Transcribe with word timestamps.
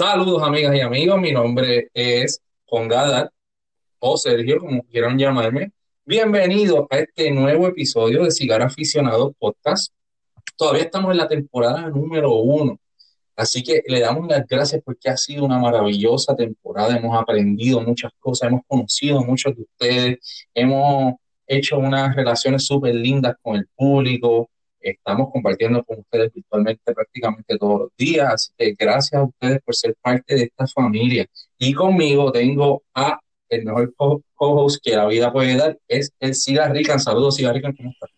Saludos 0.00 0.42
amigas 0.42 0.74
y 0.74 0.80
amigos, 0.80 1.20
mi 1.20 1.30
nombre 1.30 1.90
es 1.92 2.40
Juan 2.64 2.88
o 3.98 4.16
Sergio, 4.16 4.58
como 4.58 4.82
quieran 4.84 5.18
llamarme. 5.18 5.72
Bienvenidos 6.06 6.86
a 6.88 7.00
este 7.00 7.30
nuevo 7.30 7.68
episodio 7.68 8.24
de 8.24 8.30
Cigar 8.30 8.62
Aficionado 8.62 9.34
Podcast. 9.38 9.92
Todavía 10.56 10.84
estamos 10.84 11.10
en 11.10 11.18
la 11.18 11.28
temporada 11.28 11.90
número 11.90 12.32
uno, 12.32 12.80
así 13.36 13.62
que 13.62 13.82
le 13.88 14.00
damos 14.00 14.26
las 14.26 14.46
gracias 14.46 14.80
porque 14.82 15.10
ha 15.10 15.18
sido 15.18 15.44
una 15.44 15.58
maravillosa 15.58 16.34
temporada. 16.34 16.96
Hemos 16.96 17.20
aprendido 17.20 17.82
muchas 17.82 18.10
cosas, 18.20 18.48
hemos 18.48 18.62
conocido 18.66 19.18
a 19.18 19.22
muchos 19.22 19.54
de 19.54 19.64
ustedes, 19.64 20.46
hemos 20.54 21.16
hecho 21.46 21.76
unas 21.76 22.16
relaciones 22.16 22.64
súper 22.64 22.94
lindas 22.94 23.36
con 23.42 23.56
el 23.56 23.68
público, 23.76 24.48
estamos 24.80 25.30
compartiendo 25.32 25.84
con 25.84 26.00
ustedes 26.00 26.32
virtualmente 26.32 26.92
prácticamente 26.92 27.58
todos 27.58 27.80
los 27.80 27.90
días, 27.96 28.32
así 28.32 28.52
que 28.56 28.74
gracias 28.78 29.20
a 29.20 29.24
ustedes 29.24 29.60
por 29.62 29.74
ser 29.74 29.94
parte 30.00 30.34
de 30.34 30.42
esta 30.44 30.66
familia. 30.66 31.26
Y 31.58 31.72
conmigo 31.74 32.32
tengo 32.32 32.82
a 32.94 33.20
el 33.48 33.64
mejor 33.64 33.92
co-host 33.96 34.82
que 34.82 34.96
la 34.96 35.06
vida 35.06 35.32
puede 35.32 35.56
dar, 35.56 35.78
es 35.88 36.12
el 36.20 36.34
Cigarrican. 36.34 37.00
Saludos, 37.00 37.36
Cigarrican, 37.36 37.74
¿cómo 37.74 37.90
estás? 37.90 38.10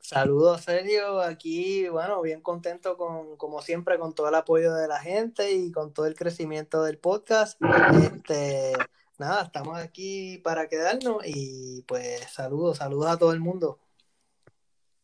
Saludos, 0.00 0.62
Sergio. 0.62 1.20
Aquí, 1.20 1.88
bueno, 1.88 2.20
bien 2.20 2.40
contento 2.40 2.96
con, 2.96 3.36
como 3.36 3.62
siempre, 3.62 3.96
con 3.96 4.12
todo 4.12 4.28
el 4.28 4.34
apoyo 4.34 4.74
de 4.74 4.88
la 4.88 4.98
gente 4.98 5.52
y 5.52 5.70
con 5.70 5.92
todo 5.92 6.06
el 6.06 6.16
crecimiento 6.16 6.82
del 6.82 6.98
podcast. 6.98 7.60
Este, 8.02 8.72
nada, 9.18 9.44
estamos 9.44 9.78
aquí 9.78 10.38
para 10.38 10.68
quedarnos 10.68 11.22
y 11.24 11.82
pues 11.82 12.22
saludos, 12.32 12.78
saludos 12.78 13.06
a 13.06 13.18
todo 13.18 13.32
el 13.32 13.38
mundo. 13.38 13.78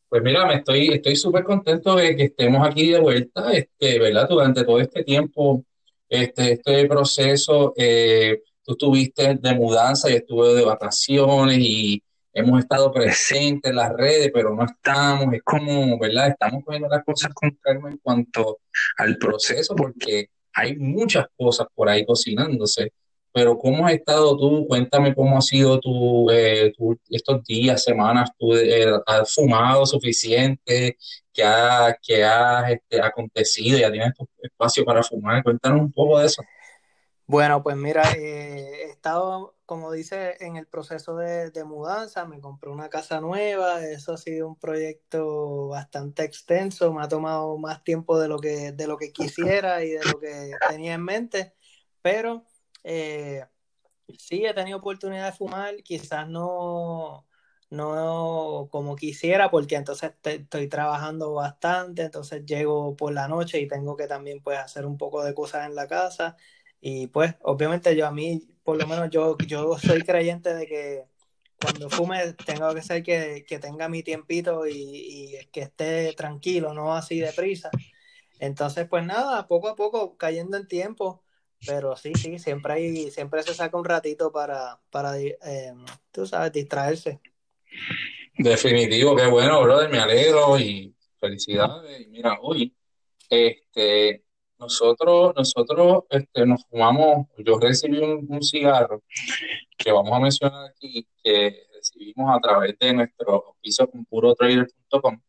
Pues 0.09 0.23
mira, 0.23 0.46
me 0.46 0.55
estoy 0.56 0.88
estoy 0.88 1.16
súper 1.16 1.45
contento 1.45 1.96
de 1.96 2.15
que 2.16 2.24
estemos 2.24 2.66
aquí 2.66 2.91
de 2.91 3.01
vuelta, 3.01 3.52
este, 3.52 3.98
¿verdad? 3.98 4.29
Durante 4.29 4.65
todo 4.65 4.80
este 4.80 5.02
tiempo, 5.02 5.65
este, 6.09 6.52
este 6.52 6.87
proceso, 6.87 7.74
eh, 7.77 8.42
tú 8.62 8.73
estuviste 8.73 9.34
de 9.34 9.55
mudanza 9.55 10.10
y 10.10 10.15
estuve 10.15 10.54
de 10.54 10.65
vacaciones 10.65 11.59
y 11.59 12.02
hemos 12.32 12.60
estado 12.60 12.93
presentes 12.93 13.71
en 13.71 13.77
las 13.77 13.93
redes, 13.93 14.30
pero 14.32 14.54
no 14.54 14.65
estamos, 14.65 15.34
es 15.34 15.43
como, 15.43 15.99
¿verdad? 15.99 16.29
Estamos 16.29 16.62
poniendo 16.65 16.88
las 16.88 17.04
cosas 17.04 17.32
con 17.34 17.51
calma 17.60 17.90
en 17.90 17.99
cuanto 17.99 18.59
al 18.99 19.16
proceso 19.18 19.74
porque 19.74 20.29
hay 20.52 20.77
muchas 20.77 21.27
cosas 21.37 21.66
por 21.74 21.88
ahí 21.88 22.04
cocinándose. 22.07 22.93
Pero 23.37 23.59
¿cómo 23.59 23.87
has 23.87 23.92
estado 23.92 24.34
tú? 24.34 24.66
Cuéntame 24.66 25.15
cómo 25.15 25.37
ha 25.37 25.42
sido 25.42 25.79
tu, 25.79 26.30
eh, 26.30 26.73
estos 27.10 27.45
días, 27.45 27.84
semanas, 27.84 28.30
tú 28.38 28.54
eh, 28.54 28.90
has 29.04 29.34
fumado 29.34 29.84
suficiente, 29.84 30.96
qué 31.34 31.45
ha, 31.45 31.95
qué 32.02 32.24
ha 32.24 32.70
este, 32.70 32.98
acontecido, 32.98 33.78
ya 33.78 33.93
tienes 33.93 34.15
tu 34.15 34.26
espacio 34.40 34.87
para 34.87 35.02
fumar, 35.02 35.43
cuéntanos 35.43 35.82
un 35.82 35.93
poco 35.93 36.18
de 36.18 36.28
eso. 36.28 36.43
Bueno, 37.26 37.62
pues 37.62 37.76
mira, 37.76 38.10
eh, 38.12 38.87
he 38.87 38.90
estado, 38.90 39.54
como 39.66 39.93
dice, 39.93 40.37
en 40.40 40.56
el 40.56 40.66
proceso 40.66 41.15
de, 41.16 41.50
de, 41.50 41.65
mudanza, 41.65 42.24
me 42.24 42.40
compré 42.40 42.71
una 42.71 42.88
casa 42.88 43.21
nueva, 43.21 43.84
eso 43.84 44.15
ha 44.15 44.16
sido 44.16 44.48
un 44.48 44.56
proyecto 44.56 45.68
bastante 45.68 46.24
extenso, 46.24 46.90
me 46.95 47.02
ha 47.02 47.09
tomado 47.09 47.59
más 47.59 47.84
tiempo 47.84 48.18
de 48.18 48.28
lo 48.28 48.38
que, 48.38 48.73
de 48.73 48.87
lo 48.87 48.96
que 48.96 49.12
quisiera 49.12 49.84
y 49.84 49.90
de 49.90 50.04
lo 50.06 50.18
que 50.18 50.52
tenía 50.71 50.95
en 50.95 51.04
mente, 51.04 51.52
pero 52.00 52.46
eh, 52.87 53.45
sí, 54.18 54.46
he 54.46 54.54
tenido 54.54 54.79
oportunidad 54.79 55.26
de 55.26 55.37
fumar, 55.37 55.76
quizás 55.82 56.29
no, 56.29 57.26
no 57.70 58.68
como 58.70 58.96
quisiera, 58.96 59.51
porque 59.51 59.76
entonces 59.76 60.12
estoy 60.24 60.68
trabajando 60.68 61.34
bastante, 61.34 62.02
entonces 62.02 62.45
llego 62.46 62.96
por 62.96 63.12
la 63.12 63.28
noche 63.28 63.60
y 63.60 63.68
tengo 63.68 63.96
que 63.96 64.06
también 64.06 64.43
pues 64.43 64.59
hacer 64.59 64.87
un 64.87 64.98
poco 64.98 65.25
de 65.25 65.34
cosas 65.34 65.66
en 65.66 65.75
la 65.75 65.88
casa. 65.88 66.37
Y 66.81 67.09
pues, 67.09 67.34
obviamente 67.43 67.97
yo 67.97 68.06
a 68.06 68.12
mí, 68.12 68.48
por 68.62 68.78
lo 68.81 68.87
menos 68.87 69.10
yo, 69.10 69.37
yo 69.47 69.78
soy 69.78 70.03
creyente 70.03 70.54
de 70.54 70.66
que 70.66 71.06
cuando 71.60 71.91
fume 71.91 72.34
tengo 72.34 72.72
que 72.75 72.82
ser 72.82 73.03
que, 73.03 73.44
que 73.48 73.59
tenga 73.59 73.88
mi 73.88 74.03
tiempito 74.03 74.66
y, 74.66 74.75
y, 75.41 75.47
que 75.53 75.62
esté 75.62 76.12
tranquilo, 76.15 76.75
no 76.75 76.94
así 76.94 77.21
deprisa. 77.21 77.71
Entonces, 78.38 78.87
pues 78.88 79.05
nada, 79.06 79.49
poco 79.49 79.69
a 79.69 79.77
poco 79.77 80.16
cayendo 80.16 80.56
en 80.56 80.69
tiempo. 80.69 81.25
Pero 81.65 81.97
sí, 81.97 82.12
sí, 82.15 82.39
siempre 82.39 82.75
hay, 82.75 83.11
siempre 83.11 83.43
se 83.43 83.55
saca 83.55 83.77
un 83.77 83.84
ratito 83.84 84.31
para, 84.31 84.78
para 84.91 85.19
eh, 85.19 85.75
tú 86.12 86.27
sabes, 86.27 86.53
distraerse. 86.53 87.21
Definitivo, 88.39 89.17
qué 89.17 89.27
bueno, 89.27 89.62
brother, 89.62 89.89
me 89.89 89.99
alegro 89.99 90.59
y 90.59 90.94
felicidades. 91.19 92.00
Y 92.03 92.06
mira, 92.09 92.39
hoy, 92.41 92.75
este, 93.31 94.25
nosotros, 94.59 95.33
nosotros, 95.34 96.05
este, 96.11 96.47
nos 96.47 96.65
fumamos, 96.67 97.27
yo 97.39 97.59
recibí 97.59 97.99
un, 97.99 98.43
cigarro 98.43 99.03
que 99.77 99.93
vamos 99.93 100.12
a 100.12 100.21
mencionar 100.21 100.71
aquí, 100.71 101.06
que 101.23 101.67
recibimos 101.75 102.37
a 102.37 102.41
través 102.41 102.78
de 102.78 102.93
nuestro 102.93 103.56
piso 103.61 103.88
con 103.88 104.05
purotrader.com. 104.05 105.21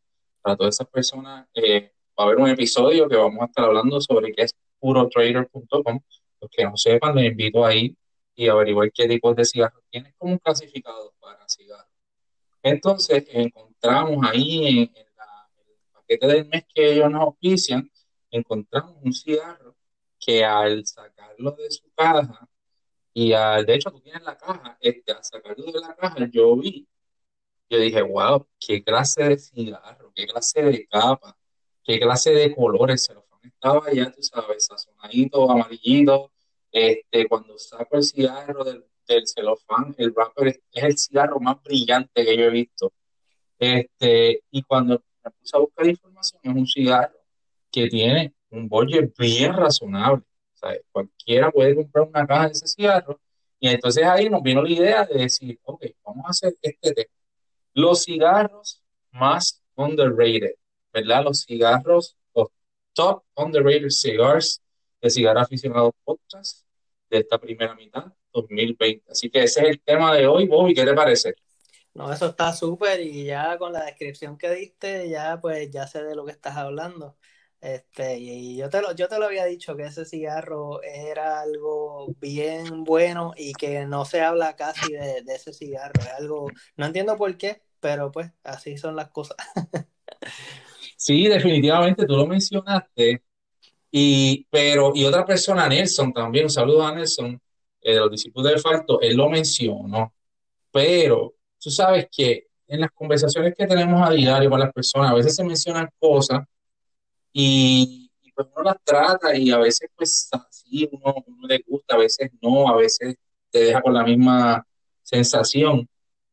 Para 0.42 0.56
todas 0.56 0.76
esas 0.76 0.88
personas, 0.88 1.48
eh, 1.54 1.92
va 2.18 2.24
a 2.24 2.28
haber 2.28 2.38
un 2.38 2.50
episodio 2.50 3.08
que 3.08 3.16
vamos 3.16 3.42
a 3.42 3.46
estar 3.46 3.66
hablando 3.66 4.00
sobre 4.02 4.34
qué 4.34 4.44
es 4.44 4.56
purotrader.com. 4.80 6.00
Los 6.40 6.52
que 6.52 6.64
no 6.64 6.78
sepan, 6.78 7.16
les 7.16 7.32
invito 7.32 7.66
a 7.66 7.74
ir 7.74 7.96
y 8.36 8.48
averiguar 8.48 8.92
qué 8.92 9.08
tipos 9.08 9.36
de 9.36 9.46
cigarros 9.46 9.84
tienes 9.90 10.14
como 10.18 10.38
clasificado 10.40 11.14
para 11.20 11.48
cigarros. 11.50 11.92
Entonces, 12.62 13.26
encontramos 13.32 14.26
ahí 14.28 14.68
en, 14.68 14.80
el 14.96 15.06
paquete 15.94 16.28
del 16.28 16.48
mes 16.48 16.66
que 16.74 16.94
ellos 16.94 17.10
nos 17.10 17.30
ofician, 17.30 17.90
encontramos 18.30 18.96
un 19.02 19.14
cigarro 19.14 19.76
que 20.20 20.46
al 20.46 20.86
sacarlo 20.86 21.52
de 21.52 21.72
su 21.72 21.90
caja, 21.96 22.48
y 23.14 23.34
al, 23.34 23.66
de 23.66 23.76
hecho 23.76 23.90
tú 23.90 24.00
tienes 24.02 24.22
la 24.22 24.38
caja, 24.38 24.78
este, 24.80 25.12
al 25.12 25.24
sacarlo 25.24 25.72
de 25.72 25.80
la 25.80 25.96
caja, 25.96 26.28
yo 26.32 26.56
vi, 26.56 26.88
yo 27.70 27.80
dije, 27.80 28.02
wow, 28.04 28.48
qué 28.60 28.84
clase 28.84 29.24
de 29.24 29.38
cigarro, 29.40 30.12
qué 30.14 30.28
clase 30.28 30.62
de 30.62 30.88
capa, 30.88 31.36
qué 31.84 32.00
clase 32.00 32.32
de 32.32 32.56
colores, 32.56 33.04
se 33.04 33.14
lo 33.14 33.27
estaba 33.48 33.92
ya, 33.92 34.12
tú 34.12 34.22
sabes, 34.22 34.66
sazonadito, 34.66 35.50
amarillito. 35.50 36.32
Este, 36.72 37.28
cuando 37.28 37.58
saco 37.58 37.98
el 37.98 38.04
cigarro 38.04 38.64
del, 38.64 38.84
del 39.08 39.28
celofán, 39.28 39.96
el 39.98 40.12
wrapper 40.12 40.48
es, 40.48 40.60
el 40.74 40.98
cigarro 40.98 41.40
más 41.40 41.62
brillante 41.64 42.26
que 42.26 42.38
yo 42.38 42.46
he 42.46 42.50
visto. 42.50 42.94
Este, 43.60 44.44
y 44.52 44.62
cuando 44.64 45.02
me 45.24 45.32
puse 45.32 45.58
a 45.58 45.60
buscar 45.60 45.88
información, 45.88 46.42
es 46.44 46.54
un 46.54 46.68
cigarro 46.68 47.18
que 47.72 47.88
tiene 47.88 48.34
un 48.50 48.68
budget 48.68 49.14
bien 49.18 49.54
razonable. 49.54 50.24
O 50.54 50.58
sea, 50.58 50.78
cualquiera 50.92 51.52
puede 51.52 51.76
comprar 51.76 52.08
una 52.08 52.26
caja 52.28 52.46
de 52.48 52.52
ese 52.54 52.68
cigarro. 52.68 53.20
Y 53.60 53.70
entonces 53.70 54.04
ahí 54.04 54.30
nos 54.30 54.42
vino 54.44 54.62
la 54.62 54.70
idea 54.70 55.06
de 55.06 55.20
decir, 55.22 55.60
ok, 55.64 55.86
vamos 56.04 56.26
a 56.26 56.30
hacer 56.30 56.56
este 56.62 56.94
tema. 56.94 57.12
Los 57.74 58.04
cigarros 58.04 58.84
más 59.12 59.64
underrated, 59.76 60.56
¿verdad? 60.94 61.24
Los 61.24 61.44
cigarros 61.44 62.17
Top 62.98 63.26
Underrated 63.36 63.92
Cigars 63.92 64.60
de 65.00 65.12
Cigar 65.12 65.38
Aficionado 65.38 65.94
Podcast 66.04 66.66
de 67.12 67.20
esta 67.20 67.38
primera 67.38 67.76
mitad 67.76 68.06
2020. 68.34 69.12
Así 69.12 69.30
que 69.30 69.44
ese 69.44 69.62
es 69.62 69.70
el 69.70 69.82
tema 69.82 70.16
de 70.16 70.26
hoy, 70.26 70.48
Bobby. 70.48 70.74
¿Qué 70.74 70.84
te 70.84 70.96
parece? 70.96 71.36
No, 71.94 72.12
eso 72.12 72.26
está 72.26 72.52
súper 72.54 73.00
y 73.02 73.26
ya 73.26 73.56
con 73.60 73.72
la 73.72 73.86
descripción 73.86 74.36
que 74.36 74.50
diste, 74.50 75.08
ya 75.10 75.40
pues 75.40 75.70
ya 75.70 75.86
sé 75.86 76.02
de 76.02 76.16
lo 76.16 76.26
que 76.26 76.32
estás 76.32 76.58
hablando. 76.58 77.18
Este, 77.62 78.18
y 78.18 78.58
yo 78.58 78.68
te 78.68 78.82
lo, 78.82 78.96
yo 78.96 79.08
te 79.08 79.20
lo 79.20 79.26
había 79.26 79.46
dicho 79.46 79.76
que 79.76 79.84
ese 79.84 80.04
cigarro 80.04 80.82
era 80.82 81.42
algo 81.42 82.08
bien 82.20 82.84
bueno 82.84 83.34
y 83.38 83.54
que 83.54 83.86
no 83.86 84.06
se 84.06 84.22
habla 84.22 84.56
casi 84.56 84.94
de, 84.94 85.22
de 85.22 85.36
ese 85.36 85.54
cigarro. 85.54 86.02
Es 86.02 86.14
algo, 86.18 86.48
no 86.76 86.88
entiendo 86.88 87.16
por 87.16 87.38
qué, 87.38 87.62
pero 87.80 88.12
pues 88.12 88.32
así 88.44 88.76
son 88.76 88.96
las 88.96 89.10
cosas. 89.10 89.38
Sí, 90.98 91.28
definitivamente, 91.28 92.06
tú 92.06 92.18
lo 92.18 92.26
mencionaste. 92.28 93.24
Y, 93.92 94.46
pero, 94.50 94.92
y 94.96 95.06
otra 95.06 95.26
persona, 95.26 95.70
Nelson, 95.70 96.12
también, 96.12 96.46
un 96.46 96.50
saludo 96.50 96.86
a 96.86 96.94
Nelson, 96.94 97.40
eh, 97.82 97.94
de 97.94 98.00
los 98.00 98.12
discípulos 98.12 98.52
de 98.52 98.60
Falto, 98.60 99.00
él 99.02 99.16
lo 99.16 99.30
mencionó. 99.30 100.14
Pero 100.72 101.36
tú 101.60 101.70
sabes 101.72 102.08
que 102.12 102.48
en 102.68 102.82
las 102.82 102.92
conversaciones 102.92 103.54
que 103.56 103.68
tenemos 103.68 104.08
a 104.08 104.12
diario 104.12 104.50
con 104.50 104.60
las 104.60 104.74
personas, 104.74 105.12
a 105.12 105.16
veces 105.16 105.36
se 105.36 105.44
mencionan 105.44 105.90
cosas 106.00 106.42
y, 107.32 108.12
pues 108.36 108.48
uno 108.56 108.64
las 108.64 108.78
trata 108.84 109.36
y 109.36 109.52
a 109.52 109.58
veces 109.58 109.90
pues 109.96 110.30
así 110.32 110.88
uno, 110.92 111.16
uno 111.26 111.48
le 111.48 111.64
gusta, 111.66 111.96
a 111.96 112.00
veces 112.00 112.30
no, 112.42 112.68
a 112.68 112.76
veces 112.76 113.16
te 113.50 113.60
deja 113.60 113.82
con 113.82 113.94
la 113.94 114.04
misma 114.04 114.66
sensación. 115.04 115.88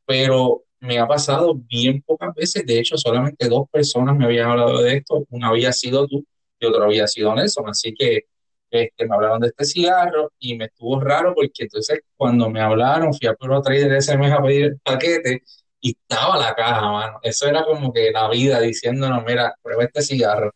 Pero 0.07 0.64
me 0.85 0.99
ha 0.99 1.07
pasado 1.07 1.55
bien 1.55 2.03
pocas 2.03 2.35
veces, 2.35 2.65
de 2.67 2.79
hecho 2.79 2.97
solamente 2.97 3.49
dos 3.49 3.69
personas 3.71 4.17
me 4.17 4.27
habían 4.27 4.51
hablado 4.51 4.83
de 4.83 4.97
esto, 4.99 5.27
una 5.31 5.49
había 5.49 5.73
sido 5.73 6.07
tú 6.07 6.25
y 6.61 6.67
otra 6.67 6.85
había 6.85 7.07
sido 7.09 7.35
Nelson, 7.35 7.69
así 7.69 7.95
que 7.95 8.25
este, 8.71 9.07
me 9.07 9.15
hablaron 9.15 9.41
de 9.41 9.49
este 9.49 9.65
cigarro 9.65 10.33
y 10.39 10.57
me 10.57 10.67
estuvo 10.67 11.01
raro 11.01 11.35
porque 11.35 11.65
entonces 11.65 12.01
cuando 12.17 12.51
me 12.51 12.61
hablaron 12.61 13.15
fui 13.15 13.29
a 13.29 13.35
Pro 13.35 13.61
Trader 13.63 13.93
ese 13.95 14.17
mes 14.19 14.33
a 14.33 14.43
pedir 14.43 14.65
el 14.65 14.81
paquete 14.81 15.43
y 15.81 15.91
estaba 15.91 16.39
la 16.39 16.55
caja, 16.55 16.91
mano. 16.91 17.21
Eso 17.23 17.47
era 17.47 17.65
como 17.65 17.93
que 17.93 18.11
la 18.11 18.29
vida 18.31 18.61
diciéndonos, 18.61 19.23
mira, 19.27 19.55
prueba 19.63 19.85
este 19.85 20.03
cigarro. 20.03 20.53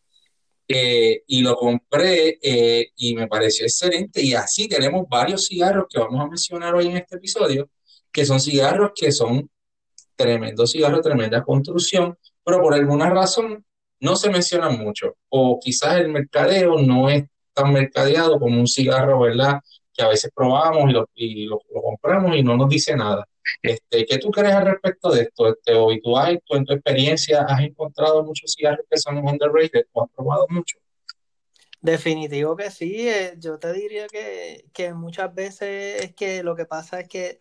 eh, 0.68 1.22
y 1.26 1.42
lo 1.42 1.56
compré 1.56 2.38
eh, 2.42 2.90
y 2.96 3.14
me 3.14 3.28
pareció 3.28 3.66
excelente. 3.66 4.22
Y 4.22 4.34
así 4.34 4.68
tenemos 4.68 5.06
varios 5.08 5.46
cigarros 5.46 5.86
que 5.90 5.98
vamos 6.00 6.20
a 6.24 6.28
mencionar 6.28 6.74
hoy 6.74 6.88
en 6.88 6.98
este 6.98 7.16
episodio, 7.16 7.70
que 8.12 8.24
son 8.26 8.40
cigarros 8.40 8.92
que 8.94 9.12
son 9.12 9.50
tremendos 10.18 10.72
cigarros, 10.72 11.00
tremenda 11.00 11.42
construcción, 11.42 12.18
pero 12.44 12.60
por 12.60 12.74
alguna 12.74 13.08
razón 13.08 13.64
no 14.00 14.16
se 14.16 14.30
mencionan 14.30 14.78
mucho. 14.78 15.16
O 15.28 15.58
quizás 15.60 15.98
el 15.98 16.08
mercadeo 16.08 16.78
no 16.80 17.08
es 17.08 17.24
tan 17.54 17.72
mercadeado 17.72 18.38
como 18.38 18.58
un 18.58 18.66
cigarro, 18.66 19.20
¿verdad? 19.20 19.60
Que 19.92 20.02
a 20.02 20.08
veces 20.08 20.30
probamos 20.34 20.90
y 20.90 20.92
lo, 20.92 21.08
y 21.14 21.46
lo, 21.46 21.60
compramos 21.82 22.36
y 22.36 22.42
no 22.42 22.56
nos 22.56 22.68
dice 22.68 22.96
nada. 22.96 23.26
Este, 23.62 24.04
¿Qué 24.04 24.18
tú 24.18 24.30
crees 24.30 24.54
al 24.54 24.66
respecto 24.66 25.10
de 25.10 25.22
esto? 25.22 25.48
Este, 25.48 25.72
¿Y 25.72 26.00
tú, 26.00 26.16
has, 26.18 26.36
tú 26.44 26.56
en 26.56 26.64
tu 26.64 26.74
experiencia 26.74 27.42
has 27.42 27.60
encontrado 27.62 28.22
muchos 28.24 28.52
cigarros 28.56 28.84
que 28.90 28.98
son 28.98 29.18
underrated 29.18 29.86
o 29.92 30.04
has 30.04 30.10
probado 30.10 30.46
mucho? 30.50 30.78
Definitivo 31.80 32.56
que 32.56 32.70
sí, 32.72 33.08
eh, 33.08 33.34
yo 33.38 33.58
te 33.58 33.72
diría 33.72 34.08
que, 34.08 34.64
que 34.72 34.92
muchas 34.94 35.32
veces 35.32 36.04
es 36.04 36.14
que 36.14 36.42
lo 36.42 36.56
que 36.56 36.66
pasa 36.66 37.00
es 37.00 37.08
que 37.08 37.38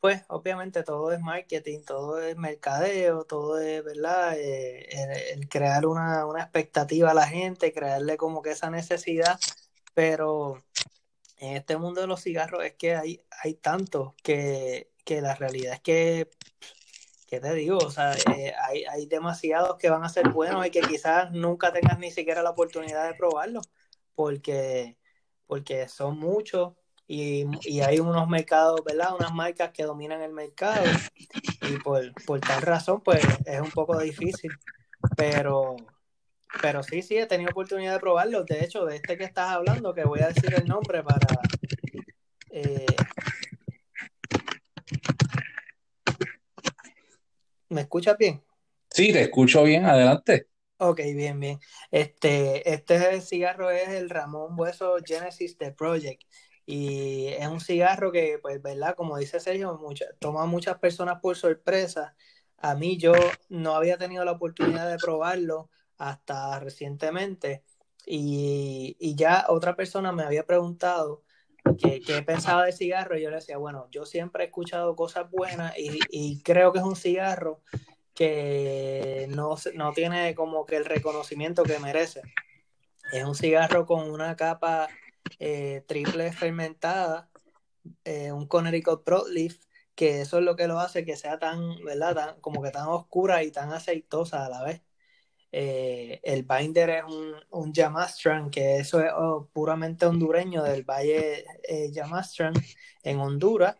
pues 0.00 0.22
obviamente 0.28 0.82
todo 0.84 1.12
es 1.12 1.20
marketing, 1.20 1.80
todo 1.84 2.20
es 2.20 2.36
mercadeo, 2.36 3.24
todo 3.24 3.58
es, 3.58 3.82
¿verdad? 3.84 4.38
Eh, 4.38 5.32
el, 5.32 5.48
crear 5.48 5.86
una, 5.86 6.24
expectativa 6.38 7.10
a 7.10 7.14
la 7.14 7.26
gente, 7.26 7.72
crearle 7.72 8.16
como 8.16 8.42
que 8.42 8.52
esa 8.52 8.70
necesidad, 8.70 9.40
pero 9.94 10.62
en 11.38 11.56
este 11.56 11.76
mundo 11.76 12.00
de 12.00 12.06
los 12.06 12.22
cigarros 12.22 12.64
es 12.64 12.74
que 12.74 12.94
hay, 12.94 13.22
hay 13.42 13.54
tantos 13.54 14.14
que, 14.22 14.90
la 15.08 15.34
realidad 15.34 15.74
es 15.74 15.80
que, 15.80 16.30
¿qué 17.26 17.40
te 17.40 17.54
digo? 17.54 17.78
O 17.78 17.90
sea, 17.90 18.14
eh, 18.36 18.54
hay, 18.62 18.84
hay 18.84 19.06
demasiados 19.06 19.78
que 19.78 19.90
van 19.90 20.04
a 20.04 20.08
ser 20.10 20.28
buenos 20.30 20.66
y 20.66 20.70
que 20.70 20.82
quizás 20.82 21.32
nunca 21.32 21.72
tengas 21.72 21.98
ni 21.98 22.10
siquiera 22.10 22.42
la 22.42 22.50
oportunidad 22.50 23.08
de 23.08 23.14
probarlo, 23.14 23.62
porque, 24.14 24.96
porque 25.46 25.88
son 25.88 26.18
muchos 26.18 26.74
y, 27.10 27.80
hay 27.80 28.00
unos 28.00 28.28
mercados, 28.28 28.82
¿verdad? 28.84 29.14
Unas 29.18 29.32
marcas 29.32 29.70
que 29.70 29.84
dominan 29.84 30.20
el 30.20 30.32
mercado 30.34 30.84
y 31.62 31.78
por, 31.78 32.12
tal 32.40 32.60
razón 32.60 33.00
pues 33.00 33.24
es 33.46 33.60
un 33.60 33.70
poco 33.70 33.98
difícil, 33.98 34.52
pero, 35.16 35.76
pero 36.60 36.82
sí, 36.82 37.00
sí, 37.00 37.16
he 37.16 37.24
tenido 37.24 37.50
oportunidad 37.50 37.94
de 37.94 38.00
probarlo. 38.00 38.44
De 38.44 38.62
hecho, 38.62 38.84
de 38.84 38.96
este 38.96 39.16
que 39.16 39.24
estás 39.24 39.48
hablando, 39.48 39.94
que 39.94 40.04
voy 40.04 40.20
a 40.20 40.28
decir 40.28 40.54
el 40.54 40.68
nombre 40.68 41.02
para... 41.02 41.40
Eh, 42.50 42.86
¿Me 47.70 47.82
escuchas 47.82 48.18
bien? 48.18 48.42
Sí, 48.90 49.12
te 49.12 49.22
escucho 49.22 49.62
bien, 49.62 49.86
adelante. 49.86 50.48
Ok, 50.76 51.00
bien, 51.14 51.40
bien. 51.40 51.58
Este, 51.90 52.70
este 52.70 53.20
cigarro 53.22 53.70
es 53.70 53.88
el 53.88 54.10
Ramón 54.10 54.54
Hueso 54.58 54.96
Genesis 55.04 55.56
The 55.56 55.72
Project. 55.72 56.22
Y 56.70 57.28
es 57.28 57.46
un 57.48 57.60
cigarro 57.60 58.12
que, 58.12 58.38
pues, 58.42 58.60
¿verdad? 58.60 58.94
Como 58.94 59.16
dice 59.16 59.40
Sergio, 59.40 59.80
toma 60.18 60.42
a 60.42 60.46
muchas 60.46 60.78
personas 60.78 61.18
por 61.18 61.34
sorpresa. 61.34 62.14
A 62.58 62.74
mí 62.74 62.98
yo 62.98 63.14
no 63.48 63.74
había 63.74 63.96
tenido 63.96 64.22
la 64.26 64.32
oportunidad 64.32 64.86
de 64.90 64.98
probarlo 64.98 65.70
hasta 65.96 66.60
recientemente. 66.60 67.64
Y, 68.04 69.14
ya 69.16 69.46
otra 69.48 69.76
persona 69.76 70.12
me 70.12 70.24
había 70.24 70.44
preguntado 70.44 71.22
qué, 71.78 72.02
pensaba 72.26 72.66
del 72.66 72.74
cigarro 72.74 73.16
y 73.16 73.22
yo 73.22 73.30
le 73.30 73.36
decía, 73.36 73.56
bueno, 73.56 73.88
yo 73.90 74.04
siempre 74.04 74.44
he 74.44 74.46
escuchado 74.48 74.94
cosas 74.94 75.30
buenas 75.30 75.72
y, 75.78 76.42
creo 76.42 76.74
que 76.74 76.80
es 76.80 76.84
un 76.84 76.96
cigarro 76.96 77.62
que 78.12 79.26
no, 79.30 79.56
no 79.72 79.92
tiene 79.94 80.34
como 80.34 80.66
que 80.66 80.76
el 80.76 80.84
reconocimiento 80.84 81.62
que 81.62 81.78
merece. 81.78 82.20
Es 83.10 83.24
un 83.24 83.34
cigarro 83.34 83.86
con 83.86 84.10
una 84.10 84.36
capa 84.36 84.90
eh, 85.38 85.84
triple 85.86 86.32
fermentada, 86.32 87.30
eh, 88.04 88.32
un 88.32 88.46
Connecticut 88.46 89.04
Broadleaf, 89.04 89.56
que 89.94 90.20
eso 90.22 90.38
es 90.38 90.44
lo 90.44 90.56
que 90.56 90.68
lo 90.68 90.78
hace 90.80 91.04
que 91.04 91.16
sea 91.16 91.38
tan, 91.38 91.82
¿verdad? 91.84 92.38
como 92.40 92.62
que 92.62 92.70
tan 92.70 92.88
oscura 92.88 93.42
y 93.44 93.50
tan 93.50 93.72
aceitosa 93.72 94.46
a 94.46 94.48
la 94.50 94.62
vez. 94.64 94.82
Eh, 95.50 96.20
el 96.24 96.44
binder 96.44 96.90
es 96.90 97.04
un, 97.04 97.34
un 97.50 97.72
Yamastran, 97.72 98.50
que 98.50 98.76
eso 98.78 99.00
es 99.00 99.10
oh, 99.16 99.48
puramente 99.52 100.06
hondureño 100.06 100.62
del 100.62 100.84
Valle 100.84 101.44
Yamastran 101.92 102.54
en 103.02 103.18
Honduras. 103.20 103.76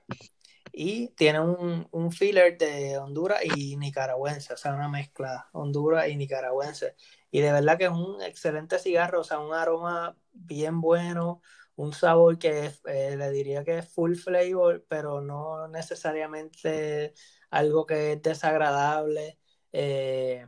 Y 0.72 1.08
tiene 1.16 1.40
un, 1.40 1.88
un, 1.90 2.12
filler 2.12 2.56
de 2.56 2.98
Honduras 2.98 3.40
y 3.44 3.76
nicaragüense, 3.76 4.52
o 4.54 4.56
sea, 4.56 4.74
una 4.74 4.88
mezcla 4.88 5.48
Honduras 5.52 6.08
y 6.08 6.16
nicaragüense. 6.16 6.94
Y 7.30 7.40
de 7.40 7.52
verdad 7.52 7.78
que 7.78 7.84
es 7.84 7.90
un 7.90 8.22
excelente 8.22 8.78
cigarro, 8.78 9.20
o 9.20 9.24
sea, 9.24 9.38
un 9.40 9.54
aroma 9.54 10.16
bien 10.32 10.80
bueno, 10.80 11.42
un 11.76 11.92
sabor 11.92 12.38
que 12.38 12.72
eh, 12.86 13.16
le 13.16 13.30
diría 13.30 13.64
que 13.64 13.78
es 13.78 13.88
full 13.88 14.14
flavor, 14.16 14.84
pero 14.88 15.20
no 15.20 15.68
necesariamente 15.68 17.14
algo 17.50 17.86
que 17.86 18.12
es 18.12 18.22
desagradable. 18.22 19.38
Eh, 19.72 20.46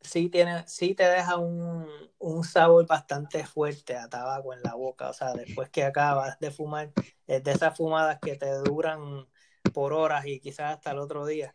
sí, 0.00 0.28
tiene, 0.30 0.64
sí 0.66 0.94
te 0.94 1.04
deja 1.04 1.36
un, 1.38 1.86
un, 2.18 2.44
sabor 2.44 2.86
bastante 2.86 3.44
fuerte 3.46 3.96
a 3.96 4.08
tabaco 4.08 4.52
en 4.54 4.62
la 4.62 4.74
boca, 4.74 5.10
o 5.10 5.12
sea, 5.12 5.32
después 5.34 5.70
que 5.70 5.84
acabas 5.84 6.38
de 6.40 6.50
fumar, 6.50 6.92
de 7.26 7.42
esas 7.52 7.76
fumadas 7.76 8.18
que 8.20 8.36
te 8.36 8.50
duran 8.58 9.28
por 9.72 9.92
horas 9.92 10.26
y 10.26 10.40
quizás 10.40 10.74
hasta 10.76 10.92
el 10.92 10.98
otro 10.98 11.26
día 11.26 11.54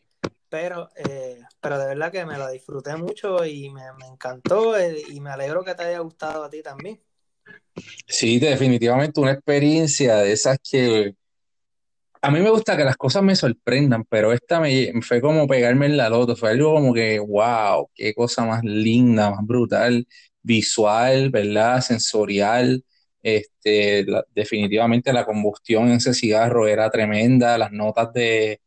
pero, 0.49 0.89
eh, 0.95 1.39
pero 1.61 1.79
de 1.79 1.87
verdad 1.87 2.11
que 2.11 2.25
me 2.25 2.37
lo 2.37 2.49
disfruté 2.49 2.95
mucho 2.95 3.45
y 3.45 3.69
me, 3.69 3.83
encantó 4.11 4.77
eh, 4.77 5.01
y 5.09 5.19
me 5.19 5.29
alegro 5.29 5.63
que 5.63 5.75
te 5.75 5.83
haya 5.83 5.99
gustado 5.99 6.43
a 6.43 6.49
ti 6.49 6.61
también. 6.61 6.99
Sí, 8.07 8.39
definitivamente 8.39 9.19
una 9.19 9.31
experiencia 9.31 10.17
de 10.17 10.31
esas 10.33 10.57
que 10.59 11.15
a 12.21 12.31
mí 12.31 12.39
me 12.39 12.49
gusta 12.49 12.75
que 12.75 12.83
las 12.83 12.97
cosas 12.97 13.23
me 13.23 13.35
sorprendan, 13.35 14.03
pero 14.05 14.33
esta 14.33 14.59
me, 14.59 14.91
fue 15.01 15.21
como 15.21 15.47
pegarme 15.47 15.85
en 15.85 15.97
la 15.97 16.09
loto, 16.09 16.35
fue 16.35 16.51
algo 16.51 16.73
como 16.73 16.93
que, 16.93 17.19
wow, 17.19 17.89
qué 17.95 18.13
cosa 18.13 18.45
más 18.45 18.63
linda, 18.63 19.31
más 19.31 19.45
brutal, 19.45 20.05
visual, 20.41 21.29
¿verdad? 21.29 21.81
Sensorial. 21.81 22.83
Este, 23.21 24.05
definitivamente 24.33 25.13
la 25.13 25.25
combustión 25.25 25.87
en 25.89 25.95
ese 25.95 26.13
cigarro 26.13 26.67
era 26.67 26.89
tremenda, 26.89 27.57
las 27.57 27.71
notas 27.71 28.11
de, 28.13 28.61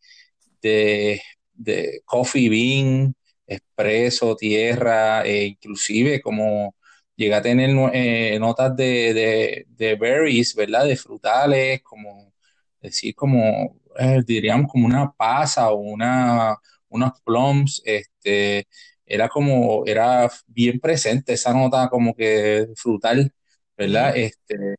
de 0.62 1.20
de 1.54 2.02
coffee 2.04 2.48
bean, 2.48 3.14
espresso, 3.46 4.36
tierra, 4.36 5.24
e 5.26 5.44
inclusive 5.46 6.20
como 6.20 6.74
llega 7.16 7.38
a 7.38 7.42
tener 7.42 7.70
eh, 7.94 8.38
notas 8.40 8.74
de, 8.76 9.66
de, 9.68 9.94
berries, 9.96 10.54
¿verdad? 10.54 10.86
De 10.86 10.96
frutales, 10.96 11.82
como 11.82 12.32
decir, 12.80 13.14
como 13.14 13.78
eh, 13.98 14.22
diríamos 14.26 14.70
como 14.70 14.86
una 14.86 15.12
pasa 15.12 15.70
o 15.70 15.76
una, 15.76 16.56
unos 16.88 17.12
plums, 17.24 17.82
este, 17.84 18.66
era 19.06 19.28
como, 19.28 19.84
era 19.86 20.30
bien 20.46 20.80
presente 20.80 21.34
esa 21.34 21.52
nota 21.52 21.88
como 21.88 22.14
que 22.14 22.68
frutal, 22.76 23.32
¿verdad? 23.76 24.16
Este, 24.16 24.76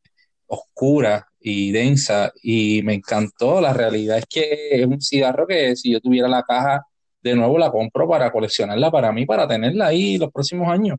oscura 0.48 1.27
y 1.43 1.71
densa 1.71 2.31
y 2.41 2.81
me 2.83 2.95
encantó. 2.95 3.62
La 3.62 3.73
realidad 3.73 4.17
es 4.17 4.25
que 4.27 4.69
es 4.71 4.85
un 4.85 5.01
cigarro 5.01 5.45
que 5.45 5.75
si 5.75 5.91
yo 5.91 6.00
tuviera 6.00 6.27
la 6.27 6.43
caja 6.43 6.85
de 7.21 7.35
nuevo 7.35 7.57
la 7.57 7.71
compro 7.71 8.07
para 8.07 8.31
coleccionarla 8.31 8.91
para 8.91 9.12
mí, 9.12 9.25
para 9.25 9.47
tenerla 9.47 9.88
ahí 9.88 10.17
los 10.17 10.31
próximos 10.31 10.69
años. 10.69 10.97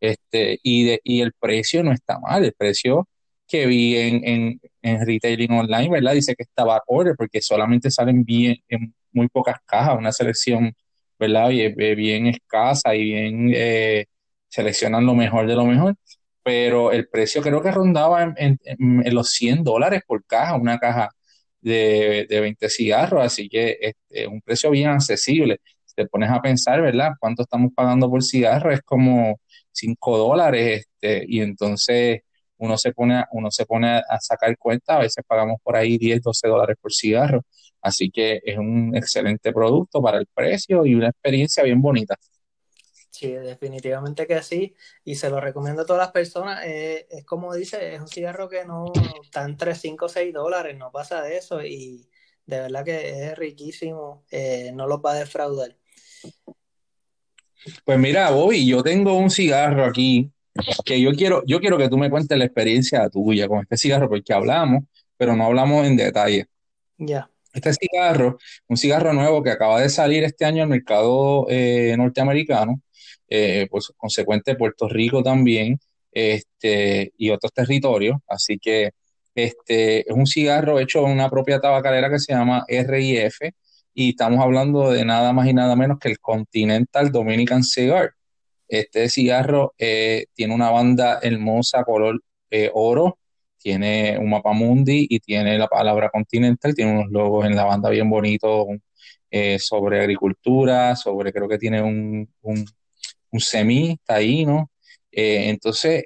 Este, 0.00 0.58
y, 0.62 0.84
de, 0.84 1.00
y 1.04 1.20
el 1.20 1.32
precio 1.38 1.82
no 1.84 1.92
está 1.92 2.18
mal, 2.18 2.44
el 2.44 2.54
precio 2.54 3.08
que 3.46 3.66
vi 3.66 3.96
en, 3.96 4.26
en, 4.26 4.60
en 4.82 5.06
retailing 5.06 5.52
online, 5.52 5.90
¿verdad? 5.90 6.14
Dice 6.14 6.34
que 6.34 6.42
estaba 6.42 6.76
acorde 6.76 7.14
porque 7.14 7.40
solamente 7.40 7.90
salen 7.90 8.24
bien 8.24 8.56
en 8.68 8.94
muy 9.12 9.28
pocas 9.28 9.58
cajas, 9.64 9.96
una 9.98 10.10
selección, 10.12 10.74
¿verdad? 11.18 11.50
Bien, 11.50 11.74
bien 11.76 12.26
escasa 12.28 12.94
y 12.94 13.04
bien 13.04 13.52
eh, 13.54 14.06
seleccionan 14.48 15.06
lo 15.06 15.14
mejor 15.14 15.46
de 15.46 15.54
lo 15.54 15.66
mejor 15.66 15.96
pero 16.42 16.92
el 16.92 17.08
precio 17.08 17.42
creo 17.42 17.62
que 17.62 17.70
rondaba 17.70 18.34
en, 18.36 18.58
los 19.12 19.30
100 19.30 19.64
dólares 19.64 20.02
por 20.06 20.24
caja, 20.24 20.56
una 20.56 20.78
caja 20.78 21.10
de, 21.60 22.26
de 22.28 22.40
20 22.40 22.68
cigarros, 22.68 23.24
así 23.24 23.48
que 23.48 23.78
es 23.80 23.94
este, 24.08 24.26
un 24.26 24.40
precio 24.42 24.70
bien 24.70 24.90
accesible. 24.90 25.60
Si 25.84 25.94
te 25.94 26.06
pones 26.06 26.30
a 26.30 26.40
pensar, 26.42 26.82
¿verdad? 26.82 27.12
¿Cuánto 27.20 27.42
estamos 27.42 27.72
pagando 27.74 28.10
por 28.10 28.22
cigarro? 28.22 28.72
Es 28.72 28.82
como 28.82 29.38
5 29.72 30.18
dólares, 30.18 30.86
este, 31.00 31.24
y 31.28 31.40
entonces 31.40 32.20
uno 32.58 32.78
se 32.78 32.92
pone, 32.92 33.16
a, 33.16 33.28
uno 33.32 33.50
se 33.50 33.66
pone 33.66 33.88
a 34.08 34.20
sacar 34.20 34.56
cuenta, 34.58 34.96
a 34.96 35.00
veces 35.00 35.24
pagamos 35.26 35.58
por 35.62 35.76
ahí 35.76 35.98
10, 35.98 36.22
12 36.22 36.48
dólares 36.48 36.76
por 36.80 36.92
cigarro, 36.92 37.44
así 37.80 38.10
que 38.10 38.40
es 38.44 38.58
un 38.58 38.92
excelente 38.96 39.52
producto 39.52 40.00
para 40.02 40.18
el 40.18 40.26
precio 40.32 40.86
y 40.86 40.94
una 40.94 41.08
experiencia 41.08 41.62
bien 41.64 41.82
bonita. 41.82 42.16
Sí, 43.22 43.30
definitivamente 43.34 44.26
que 44.26 44.42
sí. 44.42 44.74
Y 45.04 45.14
se 45.14 45.30
lo 45.30 45.40
recomiendo 45.40 45.82
a 45.82 45.86
todas 45.86 46.02
las 46.02 46.10
personas. 46.10 46.64
Eh, 46.64 47.06
es 47.08 47.24
como 47.24 47.54
dice, 47.54 47.94
es 47.94 48.00
un 48.00 48.08
cigarro 48.08 48.48
que 48.48 48.64
no 48.64 48.86
está 49.22 49.44
entre 49.44 49.76
5 49.76 50.06
o 50.06 50.08
6 50.08 50.34
dólares, 50.34 50.76
no 50.76 50.90
pasa 50.90 51.22
de 51.22 51.36
eso. 51.36 51.62
Y 51.62 52.08
de 52.46 52.58
verdad 52.58 52.84
que 52.84 53.28
es 53.28 53.38
riquísimo, 53.38 54.24
eh, 54.28 54.72
no 54.74 54.88
los 54.88 54.98
va 54.98 55.12
a 55.12 55.20
defraudar. 55.20 55.76
Pues 57.84 57.96
mira, 57.96 58.30
Bobby, 58.30 58.66
yo 58.66 58.82
tengo 58.82 59.14
un 59.14 59.30
cigarro 59.30 59.84
aquí 59.84 60.32
que 60.84 61.00
yo 61.00 61.12
quiero, 61.12 61.44
yo 61.46 61.60
quiero 61.60 61.78
que 61.78 61.88
tú 61.88 61.96
me 61.96 62.10
cuentes 62.10 62.36
la 62.36 62.44
experiencia 62.46 63.08
tuya 63.08 63.46
con 63.46 63.60
este 63.60 63.76
cigarro, 63.76 64.08
porque 64.08 64.32
hablamos, 64.32 64.82
pero 65.16 65.36
no 65.36 65.44
hablamos 65.44 65.86
en 65.86 65.96
detalle. 65.96 66.46
Ya. 66.98 67.30
Este 67.52 67.72
cigarro, 67.72 68.38
un 68.66 68.76
cigarro 68.76 69.12
nuevo 69.12 69.44
que 69.44 69.50
acaba 69.50 69.80
de 69.80 69.90
salir 69.90 70.24
este 70.24 70.44
año 70.44 70.64
al 70.64 70.68
mercado 70.68 71.46
eh, 71.48 71.94
norteamericano, 71.96 72.82
eh, 73.34 73.68
consecuente 73.96 74.56
Puerto 74.56 74.88
Rico 74.88 75.22
también, 75.22 75.78
este, 76.12 77.12
y 77.16 77.30
otros 77.30 77.52
territorios. 77.52 78.18
Así 78.28 78.58
que 78.58 78.90
este 79.34 80.00
es 80.00 80.14
un 80.16 80.26
cigarro 80.26 80.78
hecho 80.78 81.06
en 81.06 81.12
una 81.12 81.30
propia 81.30 81.60
tabacalera 81.60 82.10
que 82.10 82.18
se 82.18 82.34
llama 82.34 82.64
RIF, 82.68 83.38
y 83.94 84.10
estamos 84.10 84.40
hablando 84.40 84.90
de 84.90 85.04
nada 85.04 85.32
más 85.32 85.48
y 85.48 85.54
nada 85.54 85.76
menos 85.76 85.98
que 85.98 86.08
el 86.08 86.18
Continental 86.18 87.10
Dominican 87.12 87.62
Cigar. 87.64 88.12
Este 88.68 89.08
cigarro 89.08 89.74
eh, 89.78 90.26
tiene 90.34 90.54
una 90.54 90.70
banda 90.70 91.18
hermosa 91.22 91.84
color 91.84 92.20
eh, 92.50 92.70
oro, 92.74 93.18
tiene 93.58 94.18
un 94.18 94.30
mapa 94.30 94.52
mundi 94.52 95.06
y 95.08 95.20
tiene 95.20 95.58
la 95.58 95.68
palabra 95.68 96.10
Continental, 96.10 96.74
tiene 96.74 96.92
unos 96.92 97.10
logos 97.10 97.46
en 97.46 97.56
la 97.56 97.64
banda 97.64 97.90
bien 97.90 98.10
bonitos 98.10 98.66
eh, 99.30 99.58
sobre 99.58 100.00
agricultura, 100.00 100.96
sobre 100.96 101.32
creo 101.32 101.48
que 101.48 101.58
tiene 101.58 101.82
un, 101.82 102.28
un 103.32 103.40
semi 103.40 103.98
taíno. 104.04 104.70
entonces, 105.10 106.04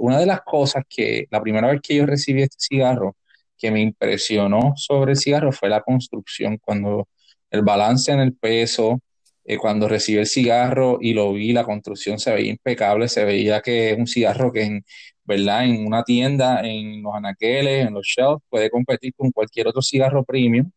una 0.00 0.18
de 0.18 0.26
las 0.26 0.42
cosas 0.42 0.84
que 0.88 1.26
la 1.30 1.42
primera 1.42 1.68
vez 1.68 1.80
que 1.82 1.96
yo 1.96 2.06
recibí 2.06 2.42
este 2.42 2.56
cigarro, 2.58 3.16
que 3.56 3.70
me 3.70 3.80
impresionó 3.80 4.74
sobre 4.76 5.12
el 5.12 5.18
cigarro 5.18 5.52
fue 5.52 5.68
la 5.68 5.82
construcción, 5.82 6.58
cuando 6.58 7.08
el 7.50 7.62
balance 7.62 8.12
en 8.12 8.20
el 8.20 8.34
peso, 8.34 9.00
eh, 9.44 9.58
cuando 9.58 9.88
recibí 9.88 10.18
el 10.18 10.26
cigarro 10.26 10.98
y 11.00 11.14
lo 11.14 11.32
vi, 11.32 11.52
la 11.52 11.64
construcción 11.64 12.18
se 12.18 12.32
veía 12.32 12.50
impecable, 12.50 13.08
se 13.08 13.24
veía 13.24 13.60
que 13.62 13.92
es 13.92 13.98
un 13.98 14.06
cigarro 14.06 14.52
que 14.52 14.62
en, 14.62 14.84
¿verdad? 15.24 15.64
en 15.64 15.86
una 15.86 16.04
tienda, 16.04 16.60
en 16.62 17.02
los 17.02 17.14
anaqueles, 17.14 17.86
en 17.86 17.94
los 17.94 18.06
shelves, 18.06 18.42
puede 18.50 18.70
competir 18.70 19.14
con 19.16 19.30
cualquier 19.32 19.68
otro 19.68 19.82
cigarro 19.82 20.24
premium. 20.24 20.70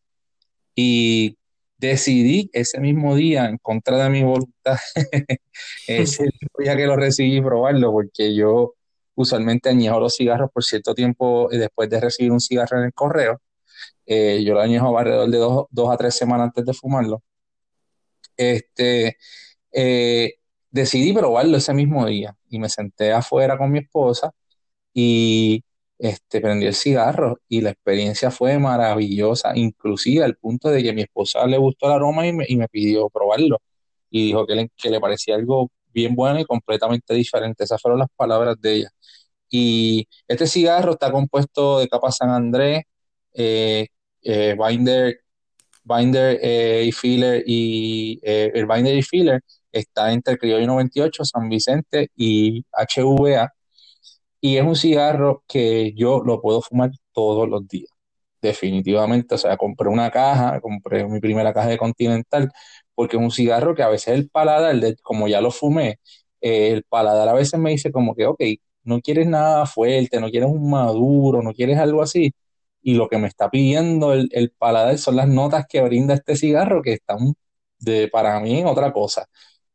Y 0.74 1.36
decidí 1.88 2.50
ese 2.52 2.80
mismo 2.80 3.14
día, 3.16 3.46
en 3.46 3.58
contra 3.58 4.02
de 4.04 4.10
mi 4.10 4.22
voluntad, 4.22 4.78
ese 5.86 6.30
día 6.58 6.76
que 6.76 6.86
lo 6.86 6.96
recibí, 6.96 7.40
probarlo, 7.40 7.92
porque 7.92 8.34
yo 8.34 8.74
usualmente 9.14 9.68
añejo 9.68 10.00
los 10.00 10.16
cigarros 10.16 10.50
por 10.52 10.64
cierto 10.64 10.94
tiempo 10.94 11.48
después 11.50 11.90
de 11.90 12.00
recibir 12.00 12.32
un 12.32 12.40
cigarro 12.40 12.78
en 12.78 12.84
el 12.84 12.92
correo. 12.94 13.40
Eh, 14.06 14.42
yo 14.44 14.54
lo 14.54 14.60
añejo 14.60 14.96
alrededor 14.96 15.30
de 15.30 15.38
dos, 15.38 15.66
dos, 15.70 15.90
a 15.92 15.96
tres 15.96 16.14
semanas 16.16 16.46
antes 16.46 16.64
de 16.64 16.72
fumarlo. 16.74 17.22
Este, 18.36 19.18
eh, 19.72 20.34
decidí 20.70 21.12
probarlo 21.12 21.56
ese 21.56 21.74
mismo 21.74 22.06
día 22.06 22.36
y 22.48 22.58
me 22.58 22.68
senté 22.68 23.12
afuera 23.12 23.58
con 23.58 23.70
mi 23.70 23.80
esposa 23.80 24.32
y 24.94 25.64
este, 26.02 26.40
prendí 26.40 26.66
el 26.66 26.74
cigarro 26.74 27.38
y 27.48 27.60
la 27.60 27.70
experiencia 27.70 28.30
fue 28.32 28.58
maravillosa, 28.58 29.52
inclusive 29.56 30.24
al 30.24 30.36
punto 30.36 30.68
de 30.68 30.82
que 30.82 30.92
mi 30.92 31.02
esposa 31.02 31.46
le 31.46 31.58
gustó 31.58 31.86
el 31.86 31.92
aroma 31.92 32.26
y 32.26 32.32
me, 32.32 32.44
y 32.48 32.56
me 32.56 32.68
pidió 32.68 33.08
probarlo 33.08 33.58
y 34.10 34.26
dijo 34.26 34.46
que 34.46 34.54
le, 34.56 34.70
que 34.76 34.90
le 34.90 35.00
parecía 35.00 35.36
algo 35.36 35.70
bien 35.92 36.14
bueno 36.16 36.40
y 36.40 36.44
completamente 36.44 37.14
diferente. 37.14 37.64
Esas 37.64 37.80
fueron 37.80 38.00
las 38.00 38.08
palabras 38.16 38.56
de 38.60 38.74
ella. 38.74 38.90
Y 39.50 40.08
este 40.28 40.46
cigarro 40.48 40.92
está 40.92 41.12
compuesto 41.12 41.80
de 41.80 41.88
capa 41.88 42.10
San 42.12 42.30
Andrés, 42.30 42.82
eh, 43.34 43.86
eh, 44.22 44.56
binder, 44.58 45.20
binder 45.84 46.38
eh, 46.42 46.84
y 46.86 46.92
filler, 46.92 47.44
y 47.46 48.20
el 48.24 48.66
binder 48.66 48.96
y 48.96 49.02
filler 49.02 49.42
está 49.70 50.12
entre 50.12 50.38
Criollo 50.38 50.66
98, 50.66 51.24
San 51.24 51.48
Vicente 51.48 52.10
y 52.16 52.64
HVA. 52.72 53.52
Y 54.42 54.58
es 54.58 54.64
un 54.64 54.76
cigarro 54.76 55.44
que 55.48 55.94
yo 55.94 56.22
lo 56.24 56.42
puedo 56.42 56.62
fumar 56.62 56.92
todos 57.12 57.48
los 57.50 57.68
días, 57.68 57.90
definitivamente. 58.42 59.36
O 59.36 59.38
sea, 59.38 59.56
compré 59.58 59.88
una 59.90 60.10
caja, 60.12 60.60
compré 60.62 61.06
mi 61.08 61.20
primera 61.20 61.54
caja 61.54 61.68
de 61.70 61.78
Continental, 61.78 62.50
porque 62.94 63.16
es 63.18 63.22
un 63.22 63.32
cigarro 63.32 63.74
que 63.76 63.82
a 63.84 63.88
veces 63.90 64.14
el 64.14 64.30
paladar, 64.30 64.76
como 65.02 65.28
ya 65.28 65.40
lo 65.42 65.50
fumé, 65.52 65.98
el 66.40 66.84
paladar 66.84 67.28
a 67.28 67.34
veces 67.34 67.60
me 67.60 67.70
dice 67.72 67.92
como 67.92 68.14
que, 68.16 68.26
ok, 68.26 68.42
no 68.84 69.00
quieres 69.00 69.28
nada 69.28 69.66
fuerte, 69.66 70.20
no 70.20 70.30
quieres 70.30 70.50
un 70.50 70.70
maduro, 70.70 71.42
no 71.42 71.52
quieres 71.54 71.78
algo 71.78 72.02
así. 72.02 72.32
Y 72.82 72.94
lo 72.96 73.08
que 73.08 73.18
me 73.18 73.28
está 73.28 73.50
pidiendo 73.50 74.12
el, 74.12 74.28
el 74.32 74.50
paladar 74.52 74.98
son 74.98 75.16
las 75.16 75.28
notas 75.28 75.66
que 75.68 75.80
brinda 75.82 76.14
este 76.14 76.36
cigarro 76.36 76.82
que 76.82 76.94
están 76.94 77.34
de, 77.80 78.08
para 78.08 78.40
mí 78.40 78.58
en 78.60 78.66
otra 78.66 78.92
cosa. 78.92 79.26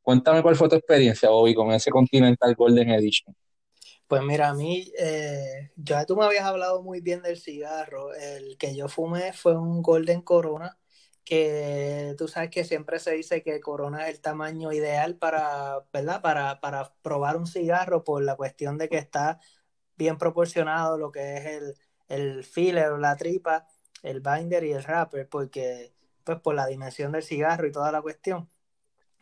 Cuéntame 0.02 0.42
cuál 0.44 0.56
fue 0.58 0.70
tu 0.70 0.76
experiencia, 0.76 1.30
Bobby, 1.30 1.56
con 1.56 1.72
ese 1.74 1.92
Continental 1.92 2.56
Golden 2.56 2.92
Edition. 2.92 3.36
Pues 4.08 4.22
mira, 4.24 4.50
a 4.50 4.54
mí, 4.54 4.92
eh, 4.98 5.72
ya 5.76 6.06
tú 6.06 6.16
me 6.16 6.24
habías 6.26 6.46
hablado 6.46 6.82
muy 6.82 7.02
bien 7.02 7.22
del 7.22 7.38
cigarro. 7.38 8.14
El 8.14 8.58
que 8.58 8.74
yo 8.76 8.88
fumé 8.88 9.34
fue 9.34 9.58
un 9.58 9.82
Golden 9.82 10.22
Corona 10.22 10.78
que 11.26 12.16
tú 12.18 12.28
sabes 12.30 12.50
que 12.50 12.64
siempre 12.64 13.00
se 13.00 13.12
dice 13.12 13.44
que 13.44 13.60
Corona 13.60 14.08
es 14.08 14.16
el 14.16 14.22
tamaño 14.22 14.72
ideal 14.72 15.18
para, 15.18 15.86
¿verdad? 15.92 16.22
Para, 16.22 16.62
para 16.62 16.94
probar 17.02 17.36
un 17.36 17.48
cigarro 17.48 18.06
por 18.06 18.24
la 18.24 18.38
cuestión 18.38 18.78
de 18.78 18.88
que 18.88 18.98
está 18.98 19.40
bien 19.98 20.18
proporcionado 20.18 20.98
lo 20.98 21.12
que 21.12 21.38
es 21.38 21.46
el, 21.48 21.76
el 22.10 22.44
filler 22.46 22.92
o 22.94 22.98
la 22.98 23.18
tripa, 23.18 23.68
el 24.04 24.22
binder 24.22 24.64
y 24.66 24.72
el 24.74 24.84
wrapper, 24.84 25.28
porque 25.30 25.94
pues 26.24 26.40
por 26.42 26.56
la 26.56 26.68
dimensión 26.68 27.12
del 27.14 27.24
cigarro 27.24 27.68
y 27.68 27.72
toda 27.74 27.92
la 27.92 28.02
cuestión. 28.02 28.50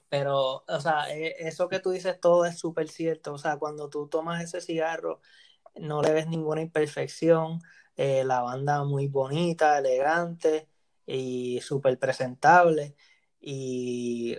Pero, 0.10 0.64
o 0.68 0.80
sea, 0.80 1.14
e, 1.16 1.36
eso 1.48 1.68
que 1.70 1.80
tú 1.80 1.92
dices 1.92 2.20
todo 2.20 2.46
es 2.46 2.58
súper 2.60 2.90
cierto. 2.90 3.34
O 3.34 3.38
sea, 3.38 3.58
cuando 3.58 3.90
tú 3.90 4.08
tomas 4.08 4.44
ese 4.44 4.62
cigarro, 4.62 5.22
no 5.76 6.02
le 6.02 6.14
ves 6.14 6.28
ninguna 6.28 6.62
imperfección, 6.62 7.62
eh, 7.98 8.24
la 8.26 8.42
banda 8.42 8.84
muy 8.84 9.08
bonita, 9.08 9.78
elegante 9.80 10.70
y 11.06 11.62
súper 11.62 12.00
presentable. 12.00 12.96
Y 13.40 14.38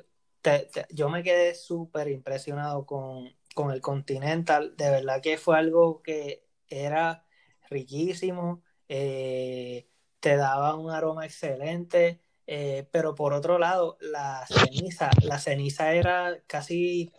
yo 0.91 1.09
me 1.09 1.23
quedé 1.23 1.55
súper 1.55 2.09
impresionado 2.09 2.87
con, 2.87 3.35
con, 3.55 3.71
el 3.73 3.81
Continental. 3.81 4.77
De 4.77 4.91
verdad 4.91 5.21
que 5.23 5.39
fue 5.39 5.59
algo 5.59 6.03
que 6.03 6.47
era 6.69 7.25
riquísimo, 7.71 8.63
eh, 8.89 9.89
te 10.21 10.37
daba 10.37 10.75
un 10.77 10.91
aroma 10.91 11.25
excelente. 11.27 12.21
Eh, 12.47 12.87
pero 12.93 13.15
por 13.15 13.33
otro 13.33 13.59
lado, 13.59 13.99
la 14.01 14.47
ceniza, 14.47 15.11
la 15.23 15.39
ceniza 15.39 15.93
era 15.93 16.41
casi 16.47 17.13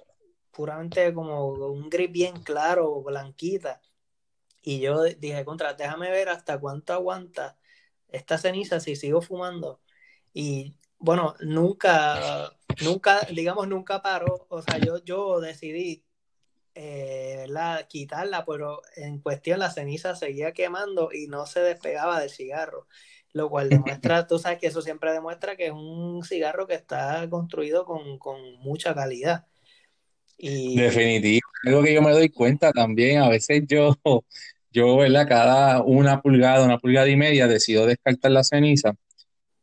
puramente 0.52 1.14
como 1.14 1.50
un 1.50 1.90
gris 1.90 2.12
bien 2.12 2.42
claro, 2.44 3.02
blanquita. 3.04 3.82
Y 4.62 4.80
yo 4.80 5.04
dije, 5.04 5.46
contra, 5.46 5.74
déjame 5.74 6.10
ver 6.12 6.30
hasta 6.30 6.60
cuánto 6.60 6.94
aguanta 6.94 7.58
esta 8.10 8.38
ceniza 8.38 8.80
si 8.80 8.96
sigo 8.96 9.22
fumando. 9.22 9.82
Y 10.34 10.76
bueno, 11.00 11.36
nunca, 11.42 12.52
nunca, 12.84 13.22
digamos, 13.34 13.68
nunca 13.68 14.02
paró. 14.02 14.48
O 14.50 14.62
sea, 14.62 14.78
yo, 14.78 15.04
yo 15.04 15.40
decidí 15.40 16.04
eh, 16.76 17.48
quitarla, 17.90 18.46
pero 18.46 18.82
en 18.96 19.20
cuestión 19.20 19.60
la 19.60 19.72
ceniza 19.72 20.16
seguía 20.16 20.54
quemando 20.54 21.10
y 21.12 21.28
no 21.28 21.46
se 21.46 21.62
despegaba 21.62 22.20
del 22.20 22.30
cigarro. 22.30 22.88
Lo 23.38 23.50
cual 23.50 23.70
demuestra, 23.70 24.26
tú 24.28 24.40
sabes 24.40 24.60
que 24.60 24.68
eso 24.68 24.82
siempre 24.82 25.12
demuestra 25.12 25.56
que 25.56 25.68
es 25.68 25.72
un 25.72 26.24
cigarro 26.24 26.66
que 26.66 26.74
está 26.74 27.28
construido 27.30 27.86
con, 27.86 28.18
con 28.18 28.56
mucha 28.56 28.96
calidad. 28.96 29.46
Y... 30.38 30.76
Definitivo, 30.76 31.48
algo 31.66 31.84
que 31.84 31.94
yo 31.94 32.02
me 32.02 32.12
doy 32.12 32.30
cuenta 32.30 32.72
también, 32.72 33.22
a 33.22 33.30
veces 33.30 33.64
yo 33.68 33.96
yo, 34.72 34.98
¿verdad? 34.98 35.28
Cada 35.28 35.82
una 35.82 36.22
pulgada, 36.22 36.66
una 36.66 36.78
pulgada 36.78 37.10
y 37.10 37.16
media 37.16 37.48
decido 37.48 37.86
descartar 37.86 38.32
la 38.32 38.44
ceniza 38.44 38.94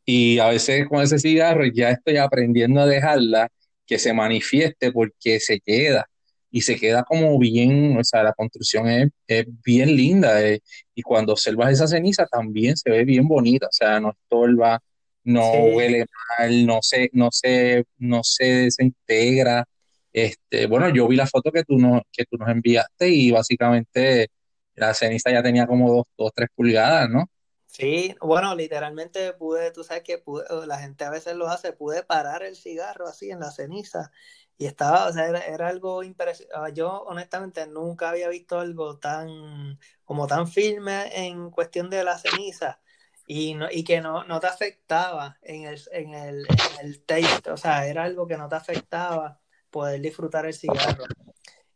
y 0.04 0.38
a 0.38 0.48
veces 0.48 0.86
con 0.88 1.02
ese 1.02 1.18
cigarro 1.18 1.64
ya 1.66 1.90
estoy 1.90 2.16
aprendiendo 2.16 2.80
a 2.80 2.86
dejarla 2.86 3.48
que 3.86 3.98
se 3.98 4.12
manifieste 4.12 4.92
porque 4.92 5.40
se 5.40 5.60
queda 5.60 6.08
y 6.54 6.60
se 6.60 6.76
queda 6.76 7.02
como 7.02 7.36
bien, 7.36 7.98
o 7.98 8.04
sea, 8.04 8.22
la 8.22 8.32
construcción 8.32 8.86
es, 8.88 9.08
es 9.26 9.44
bien 9.64 9.96
linda 9.96 10.40
eh, 10.40 10.60
y 10.94 11.02
cuando 11.02 11.32
observas 11.32 11.72
esa 11.72 11.88
ceniza 11.88 12.26
también 12.26 12.76
se 12.76 12.90
ve 12.90 13.04
bien 13.04 13.26
bonita, 13.26 13.66
o 13.66 13.72
sea, 13.72 13.98
no 13.98 14.10
estorba, 14.12 14.80
no 15.24 15.50
huele 15.50 16.06
mal, 16.38 16.64
no 16.64 16.78
se, 16.80 17.10
no 17.12 17.30
se, 17.32 17.86
no 17.98 18.22
se 18.22 18.44
desintegra. 18.44 19.64
Este, 20.12 20.66
bueno, 20.66 20.90
yo 20.90 21.08
vi 21.08 21.16
la 21.16 21.26
foto 21.26 21.50
que 21.50 21.64
tú, 21.64 21.76
no, 21.76 22.02
que 22.12 22.24
tú 22.24 22.36
nos 22.36 22.48
enviaste 22.48 23.08
y 23.08 23.32
básicamente 23.32 24.28
la 24.76 24.94
ceniza 24.94 25.32
ya 25.32 25.42
tenía 25.42 25.66
como 25.66 25.92
dos, 25.92 26.04
dos, 26.16 26.30
tres 26.36 26.50
pulgadas, 26.54 27.10
¿no? 27.10 27.28
Sí, 27.66 28.14
bueno, 28.20 28.54
literalmente 28.54 29.32
pude, 29.32 29.72
tú 29.72 29.82
sabes 29.82 30.04
que 30.04 30.22
la 30.68 30.78
gente 30.78 31.02
a 31.02 31.10
veces 31.10 31.34
lo 31.34 31.48
hace, 31.48 31.72
pude 31.72 32.04
parar 32.04 32.44
el 32.44 32.54
cigarro 32.54 33.08
así 33.08 33.32
en 33.32 33.40
la 33.40 33.50
ceniza 33.50 34.12
y 34.56 34.66
estaba, 34.66 35.06
o 35.08 35.12
sea, 35.12 35.26
era, 35.26 35.68
algo 35.68 36.02
impresionante. 36.02 36.54
Ah, 36.56 36.68
yo 36.70 37.02
honestamente 37.02 37.66
nunca 37.66 38.10
había 38.10 38.28
visto 38.28 38.58
algo 38.58 38.98
tan, 38.98 39.78
como 40.04 40.26
tan 40.26 40.46
firme 40.48 41.26
en 41.26 41.50
cuestión 41.50 41.90
de 41.90 42.04
la 42.04 42.18
ceniza 42.18 42.80
y, 43.26 43.54
no, 43.54 43.68
y 43.70 43.84
que 43.84 44.00
no, 44.00 44.24
no 44.24 44.40
te 44.40 44.46
afectaba 44.46 45.38
en 45.42 45.64
el, 45.64 45.80
en, 45.92 46.14
el, 46.14 46.46
el 46.82 47.04
taste, 47.04 47.50
o 47.50 47.56
sea, 47.56 47.86
era 47.86 48.04
algo 48.04 48.26
que 48.26 48.36
no 48.36 48.48
te 48.48 48.56
afectaba 48.56 49.40
poder 49.70 50.00
disfrutar 50.00 50.46
el 50.46 50.54
cigarro. 50.54 51.04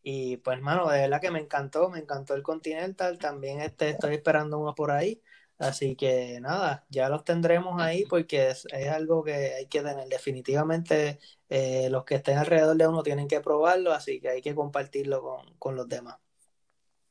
Y 0.03 0.39
pues, 0.39 0.61
mano, 0.61 0.89
de 0.89 1.01
verdad 1.01 1.21
que 1.21 1.31
me 1.31 1.41
encantó, 1.41 1.91
me 1.91 1.99
encantó 1.99 2.35
el 2.35 2.43
Continental, 2.43 3.19
también 3.19 3.61
este, 3.61 3.91
estoy 3.91 4.15
esperando 4.15 4.59
uno 4.59 4.75
por 4.75 4.91
ahí. 4.91 5.21
Así 5.59 5.97
que 5.97 6.39
nada, 6.41 6.87
ya 6.89 7.09
los 7.09 7.25
tendremos 7.25 7.83
ahí 7.83 8.05
porque 8.09 8.51
es, 8.51 8.67
algo 8.93 9.25
que 9.25 9.33
hay 9.33 9.67
que 9.67 9.81
tener. 9.81 10.09
Definitivamente 10.09 11.19
eh, 11.49 11.89
los 11.91 12.05
que 12.05 12.17
estén 12.17 12.39
alrededor 12.39 12.77
de 12.77 12.87
uno 12.87 13.03
tienen 13.03 13.27
que 13.27 13.41
probarlo, 13.41 13.93
así 13.93 14.21
que 14.21 14.29
hay 14.29 14.43
que 14.43 14.55
compartirlo 14.55 15.21
con, 15.21 15.55
con 15.59 15.75
los 15.75 15.89
demás. 15.89 16.17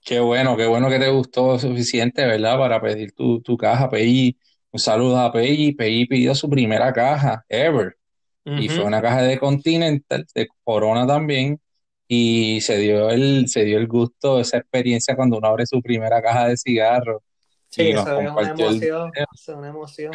Qué 0.01 0.22
bueno, 0.22 0.56
qué 0.56 0.66
bueno 0.66 0.89
que 0.89 1.00
te 1.00 1.10
gustó 1.10 1.60
suficiente, 1.60 2.25
¿verdad? 2.25 2.58
Para 2.58 2.82
pedir 2.82 3.12
tu, 3.12 3.42
tu 3.42 3.58
caja, 3.58 3.89
PI. 3.89 4.38
Un 4.72 4.80
saludo 4.80 5.20
a 5.20 5.34
PI. 5.34 5.74
PI 5.74 6.06
pidió 6.06 6.34
su 6.34 6.50
primera 6.50 6.94
caja, 6.94 7.44
ever. 7.50 7.98
Y 8.46 8.70
fue 8.70 8.86
una 8.86 9.01
caja 9.01 9.24
de 9.24 9.38
Continental, 9.38 10.25
de 10.34 10.48
Corona 10.63 11.06
también. 11.06 11.60
Y 12.08 12.62
se 12.62 12.77
dio 12.77 13.10
el, 13.10 13.50
se 13.50 13.66
dio 13.66 13.77
el 13.77 13.88
gusto, 13.88 14.39
esa 14.39 14.58
experiencia 14.58 15.18
cuando 15.18 15.38
uno 15.38 15.50
abre 15.50 15.66
su 15.66 15.82
primera 15.82 16.22
caja 16.22 16.48
de 16.48 16.56
cigarros 16.56 17.22
Sí, 17.70 17.90
eso 17.90 18.20
es 18.20 18.32
una 18.32 18.50
emoción, 18.50 19.12
es 19.14 19.48
una 19.50 19.68
emoción. 19.68 20.12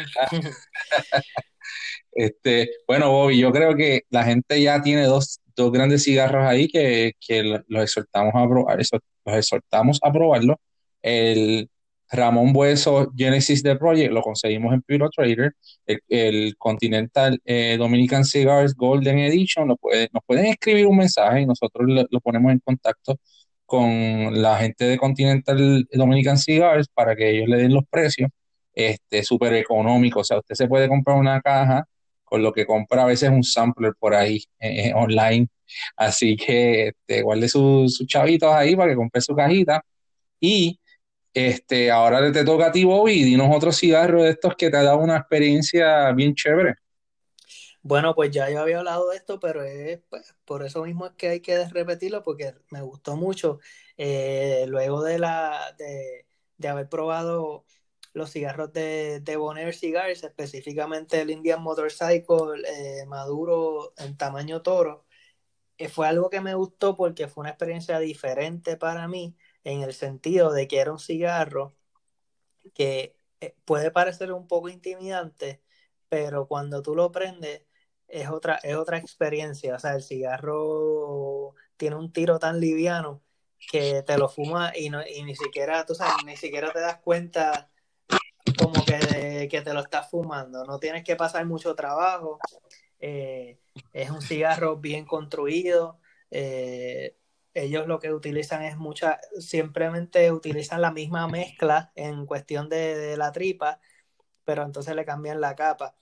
este, 2.12 2.70
bueno, 2.86 3.10
Bobby, 3.10 3.38
yo 3.38 3.52
creo 3.52 3.76
que 3.76 4.02
la 4.10 4.24
gente 4.24 4.60
ya 4.60 4.82
tiene 4.82 5.04
dos, 5.04 5.40
dos 5.54 5.70
grandes 5.70 6.04
cigarros 6.04 6.44
ahí 6.46 6.68
que, 6.68 7.14
los 7.68 7.82
exhortamos 7.82 8.32
a 8.34 8.48
probar, 8.48 8.78
los 8.78 9.36
exhortamos 9.36 9.98
a 10.02 10.12
probarlo. 10.12 10.60
El 11.02 11.68
Ramón 12.10 12.52
Bueso 12.52 13.10
Genesis 13.16 13.62
de 13.62 13.76
Project 13.76 14.12
lo 14.12 14.22
conseguimos 14.22 14.74
en 14.74 14.82
Puro 14.82 15.08
Trader. 15.10 15.54
El, 16.08 16.56
Continental 16.58 17.40
eh, 17.44 17.76
Dominican 17.78 18.24
Cigars 18.24 18.74
Golden 18.74 19.18
Edition 19.18 19.68
lo 19.68 19.76
puede, 19.76 20.08
nos 20.12 20.22
pueden 20.26 20.46
escribir 20.46 20.86
un 20.86 20.98
mensaje 20.98 21.40
y 21.40 21.46
nosotros 21.46 21.88
lo 22.10 22.20
ponemos 22.20 22.52
en 22.52 22.60
contacto 22.60 23.18
con 23.72 24.42
la 24.42 24.58
gente 24.58 24.84
de 24.84 24.98
Continental 24.98 25.88
Dominican 25.90 26.36
Cigars 26.36 26.88
para 26.92 27.16
que 27.16 27.30
ellos 27.30 27.48
le 27.48 27.56
den 27.56 27.72
los 27.72 27.84
precios 27.88 28.28
este 28.74 29.22
súper 29.24 29.54
económicos. 29.54 30.20
O 30.20 30.24
sea, 30.24 30.38
usted 30.40 30.54
se 30.56 30.68
puede 30.68 30.88
comprar 30.88 31.16
una 31.16 31.40
caja 31.40 31.86
con 32.22 32.42
lo 32.42 32.52
que 32.52 32.66
compra 32.66 33.04
a 33.04 33.06
veces 33.06 33.30
un 33.30 33.42
sampler 33.42 33.94
por 33.98 34.14
ahí 34.14 34.44
eh, 34.60 34.88
eh, 34.88 34.92
online. 34.94 35.48
Así 35.96 36.36
que 36.36 36.88
este, 36.88 37.22
guarde 37.22 37.48
sus 37.48 38.06
chavitos 38.06 38.52
ahí 38.52 38.76
para 38.76 38.90
que 38.90 38.96
compre 38.96 39.22
su 39.22 39.34
cajita. 39.34 39.82
Y 40.38 40.78
este, 41.32 41.90
ahora 41.90 42.30
te 42.30 42.44
toca 42.44 42.66
a 42.66 42.72
ti, 42.72 42.84
Bobby, 42.84 43.22
dinos 43.24 43.48
otro 43.50 43.72
cigarro 43.72 44.22
de 44.22 44.32
estos 44.32 44.54
que 44.54 44.68
te 44.68 44.76
ha 44.76 44.82
dado 44.82 44.98
una 44.98 45.16
experiencia 45.16 46.12
bien 46.12 46.34
chévere. 46.34 46.74
Bueno, 47.84 48.14
pues 48.14 48.30
ya 48.30 48.48
yo 48.48 48.60
había 48.60 48.78
hablado 48.78 49.08
de 49.10 49.16
esto, 49.16 49.40
pero 49.40 49.62
es, 49.64 50.00
pues, 50.08 50.34
por 50.44 50.64
eso 50.64 50.84
mismo 50.84 51.06
es 51.06 51.12
que 51.14 51.28
hay 51.28 51.40
que 51.40 51.66
repetirlo, 51.68 52.22
porque 52.22 52.54
me 52.70 52.80
gustó 52.82 53.16
mucho. 53.16 53.58
Eh, 53.96 54.66
luego 54.68 55.02
de, 55.02 55.18
la, 55.18 55.74
de, 55.78 56.68
haber 56.68 56.88
probado 56.88 57.64
los 58.12 58.30
cigarros 58.30 58.72
de, 58.72 59.20
de 59.20 59.36
Bonaire 59.36 59.72
Cigars, 59.72 60.22
específicamente 60.22 61.20
el 61.20 61.30
Indian 61.30 61.60
Motorcycle 61.62 62.62
eh, 62.68 63.04
maduro 63.06 63.94
en 63.96 64.16
tamaño 64.16 64.62
toro, 64.62 65.04
eh, 65.78 65.88
fue 65.88 66.08
algo 66.08 66.30
que 66.30 66.40
me 66.40 66.54
gustó 66.54 66.96
porque 66.96 67.28
fue 67.28 67.42
una 67.42 67.50
experiencia 67.50 67.98
diferente 68.00 68.76
para 68.76 69.08
mí, 69.08 69.36
en 69.64 69.82
el 69.82 69.94
sentido 69.94 70.52
de 70.52 70.68
que 70.68 70.78
era 70.80 70.92
un 70.92 70.98
cigarro 71.00 71.74
que 72.74 73.16
puede 73.64 73.90
parecer 73.90 74.32
un 74.32 74.46
poco 74.46 74.68
intimidante, 74.68 75.62
pero 76.08 76.46
cuando 76.48 76.82
tú 76.82 76.94
lo 76.94 77.10
prendes, 77.12 77.62
es 78.12 78.28
otra, 78.28 78.56
es 78.62 78.76
otra 78.76 78.98
experiencia. 78.98 79.74
O 79.74 79.78
sea, 79.78 79.94
el 79.94 80.02
cigarro 80.02 81.54
tiene 81.76 81.96
un 81.96 82.12
tiro 82.12 82.38
tan 82.38 82.60
liviano 82.60 83.22
que 83.70 84.02
te 84.02 84.18
lo 84.18 84.28
fuma 84.28 84.72
y, 84.76 84.90
no, 84.90 85.00
y 85.06 85.22
ni 85.22 85.34
siquiera, 85.34 85.86
tú 85.86 85.94
sabes, 85.94 86.16
ni 86.26 86.36
siquiera 86.36 86.72
te 86.72 86.80
das 86.80 86.98
cuenta 86.98 87.70
como 88.58 88.84
que, 88.84 89.48
que 89.50 89.62
te 89.62 89.72
lo 89.72 89.80
estás 89.80 90.10
fumando. 90.10 90.64
No 90.66 90.78
tienes 90.78 91.04
que 91.04 91.16
pasar 91.16 91.46
mucho 91.46 91.74
trabajo. 91.74 92.38
Eh, 93.00 93.58
es 93.94 94.10
un 94.10 94.20
cigarro 94.20 94.76
bien 94.76 95.06
construido. 95.06 95.98
Eh, 96.30 97.16
ellos 97.54 97.86
lo 97.86 97.98
que 97.98 98.12
utilizan 98.12 98.62
es 98.62 98.76
mucha, 98.76 99.20
simplemente 99.38 100.32
utilizan 100.32 100.82
la 100.82 100.90
misma 100.90 101.28
mezcla 101.28 101.92
en 101.94 102.26
cuestión 102.26 102.68
de 102.68 103.16
la 103.16 103.32
tripa, 103.32 103.80
pero 104.44 104.64
entonces 104.64 104.94
le 104.94 105.04
cambian 105.04 105.40
la 105.40 105.54
capa. 105.54 105.94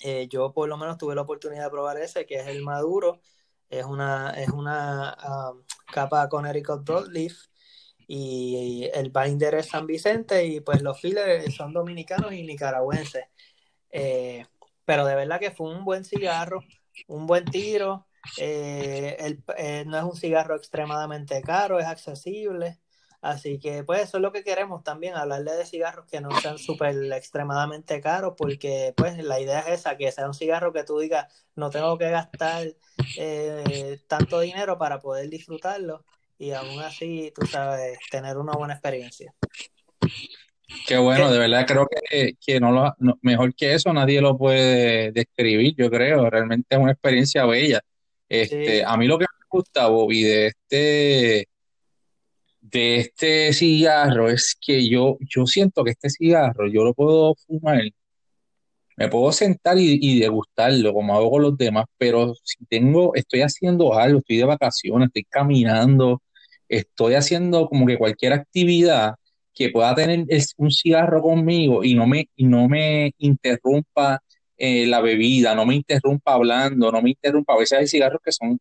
Eh, 0.00 0.28
yo 0.28 0.52
por 0.52 0.68
lo 0.68 0.76
menos 0.76 0.98
tuve 0.98 1.14
la 1.14 1.22
oportunidad 1.22 1.64
de 1.64 1.70
probar 1.70 1.96
ese, 1.98 2.26
que 2.26 2.36
es 2.36 2.46
el 2.46 2.62
maduro. 2.62 3.20
Es 3.68 3.84
una, 3.84 4.30
es 4.30 4.48
una 4.50 5.16
um, 5.52 5.62
capa 5.92 6.28
Connecticut 6.28 6.84
Broadleaf 6.84 7.34
y 8.06 8.88
el 8.94 9.10
binder 9.10 9.56
es 9.56 9.68
San 9.68 9.86
Vicente 9.86 10.44
y 10.44 10.60
pues 10.60 10.80
los 10.82 11.00
fillers 11.00 11.52
son 11.54 11.72
dominicanos 11.72 12.32
y 12.32 12.42
nicaragüenses. 12.44 13.24
Eh, 13.90 14.46
pero 14.84 15.04
de 15.04 15.16
verdad 15.16 15.40
que 15.40 15.50
fue 15.50 15.74
un 15.74 15.84
buen 15.84 16.04
cigarro, 16.04 16.62
un 17.08 17.26
buen 17.26 17.44
tiro. 17.44 18.06
Eh, 18.38 19.38
no 19.86 19.98
es 19.98 20.04
un 20.04 20.16
cigarro 20.16 20.56
extremadamente 20.56 21.42
caro, 21.42 21.80
es 21.80 21.86
accesible. 21.86 22.78
Así 23.26 23.58
que 23.58 23.82
pues 23.82 24.02
eso 24.02 24.18
es 24.18 24.22
lo 24.22 24.30
que 24.30 24.44
queremos 24.44 24.84
también, 24.84 25.16
hablarle 25.16 25.50
de 25.50 25.66
cigarros 25.66 26.06
que 26.06 26.20
no 26.20 26.30
sean 26.40 26.58
súper 26.58 27.12
extremadamente 27.12 28.00
caros, 28.00 28.34
porque 28.36 28.94
pues 28.96 29.18
la 29.18 29.40
idea 29.40 29.58
es 29.62 29.80
esa, 29.80 29.96
que 29.96 30.12
sea 30.12 30.28
un 30.28 30.34
cigarro 30.34 30.72
que 30.72 30.84
tú 30.84 31.00
digas, 31.00 31.26
no 31.56 31.68
tengo 31.68 31.98
que 31.98 32.08
gastar 32.08 32.68
eh, 33.18 33.98
tanto 34.06 34.38
dinero 34.38 34.78
para 34.78 35.00
poder 35.00 35.28
disfrutarlo 35.28 36.04
y 36.38 36.52
aún 36.52 36.78
así, 36.78 37.32
tú 37.34 37.44
sabes, 37.46 37.98
tener 38.12 38.38
una 38.38 38.52
buena 38.52 38.74
experiencia. 38.74 39.34
Qué 40.86 40.96
bueno, 40.96 41.28
de 41.28 41.40
verdad 41.40 41.66
creo 41.66 41.88
que, 41.88 42.34
que 42.40 42.60
no 42.60 42.70
lo, 42.70 42.94
mejor 43.22 43.56
que 43.56 43.74
eso 43.74 43.92
nadie 43.92 44.20
lo 44.20 44.38
puede 44.38 45.10
describir, 45.10 45.74
yo 45.76 45.90
creo, 45.90 46.30
realmente 46.30 46.76
es 46.76 46.78
una 46.78 46.92
experiencia 46.92 47.44
bella. 47.44 47.80
Este, 48.28 48.84
A 48.84 48.96
mí 48.96 49.08
lo 49.08 49.18
que 49.18 49.24
me 49.24 49.46
gusta, 49.50 49.88
Bobby, 49.88 50.22
de 50.22 50.46
este 50.46 51.48
de 52.70 52.96
este 52.96 53.52
cigarro 53.52 54.28
es 54.28 54.56
que 54.60 54.88
yo, 54.88 55.18
yo 55.20 55.46
siento 55.46 55.84
que 55.84 55.92
este 55.92 56.10
cigarro 56.10 56.68
yo 56.68 56.84
lo 56.84 56.94
puedo 56.94 57.34
fumar, 57.46 57.82
me 58.96 59.08
puedo 59.08 59.30
sentar 59.32 59.76
y, 59.78 60.20
degustarlo 60.20 60.92
como 60.94 61.14
hago 61.16 61.30
con 61.30 61.42
los 61.42 61.56
demás, 61.58 61.84
pero 61.98 62.34
si 62.44 62.64
tengo, 62.66 63.14
estoy 63.14 63.42
haciendo 63.42 63.94
algo, 63.94 64.20
estoy 64.20 64.38
de 64.38 64.44
vacaciones, 64.44 65.08
estoy 65.08 65.24
caminando, 65.24 66.22
estoy 66.68 67.14
haciendo 67.14 67.68
como 67.68 67.86
que 67.86 67.98
cualquier 67.98 68.32
actividad 68.32 69.14
que 69.54 69.70
pueda 69.70 69.94
tener 69.94 70.26
un 70.58 70.70
cigarro 70.70 71.22
conmigo 71.22 71.84
y 71.84 71.94
no 71.94 72.06
me, 72.06 72.28
y 72.36 72.44
no 72.46 72.68
me 72.68 73.12
interrumpa 73.18 74.20
eh, 74.56 74.86
la 74.86 75.00
bebida, 75.00 75.54
no 75.54 75.66
me 75.66 75.76
interrumpa 75.76 76.34
hablando, 76.34 76.92
no 76.92 77.02
me 77.02 77.10
interrumpa. 77.10 77.54
A 77.54 77.58
veces 77.58 77.78
hay 77.78 77.86
cigarros 77.86 78.20
que 78.24 78.32
son 78.32 78.58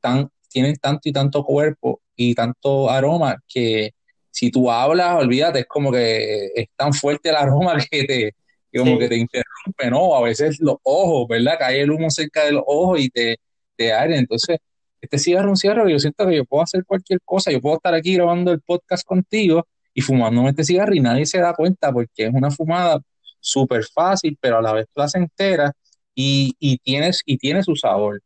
tan, 0.00 0.30
tienen 0.50 0.76
tanto 0.76 1.08
y 1.08 1.12
tanto 1.12 1.44
cuerpo 1.44 2.02
y 2.16 2.34
tanto 2.34 2.90
aroma 2.90 3.36
que 3.48 3.92
si 4.30 4.50
tú 4.50 4.70
hablas, 4.70 5.16
olvídate, 5.16 5.60
es 5.60 5.66
como 5.66 5.92
que 5.92 6.46
es 6.54 6.68
tan 6.76 6.92
fuerte 6.92 7.30
el 7.30 7.36
aroma 7.36 7.76
que 7.90 8.04
te, 8.04 8.34
como 8.78 8.98
que 8.98 9.08
te 9.08 9.16
interrumpe, 9.16 9.90
¿no? 9.90 10.14
A 10.16 10.22
veces 10.22 10.60
los 10.60 10.76
ojos, 10.82 11.28
¿verdad? 11.28 11.56
Cae 11.58 11.82
el 11.82 11.90
humo 11.90 12.10
cerca 12.10 12.44
de 12.44 12.52
los 12.52 12.62
ojos 12.66 13.00
y 13.00 13.10
te, 13.10 13.38
te 13.76 13.92
aire. 13.92 14.16
Entonces, 14.18 14.58
este 15.00 15.18
cigarro 15.18 15.50
un 15.50 15.56
cigarro 15.56 15.86
que 15.86 15.92
yo 15.92 15.98
siento 15.98 16.26
que 16.26 16.36
yo 16.36 16.44
puedo 16.44 16.62
hacer 16.62 16.84
cualquier 16.84 17.20
cosa. 17.24 17.50
Yo 17.50 17.60
puedo 17.60 17.76
estar 17.76 17.94
aquí 17.94 18.14
grabando 18.14 18.52
el 18.52 18.60
podcast 18.60 19.06
contigo 19.06 19.66
y 19.94 20.02
fumándome 20.02 20.50
este 20.50 20.64
cigarro 20.64 20.94
y 20.94 21.00
nadie 21.00 21.26
se 21.26 21.38
da 21.38 21.54
cuenta 21.54 21.92
porque 21.92 22.26
es 22.26 22.34
una 22.34 22.50
fumada 22.50 23.00
súper 23.40 23.84
fácil, 23.84 24.36
pero 24.40 24.58
a 24.58 24.62
la 24.62 24.72
vez 24.72 24.86
placentera 24.92 25.72
y, 26.14 26.54
y, 26.58 26.78
tienes, 26.78 27.22
y 27.24 27.38
tiene 27.38 27.62
su 27.62 27.76
sabor. 27.76 28.20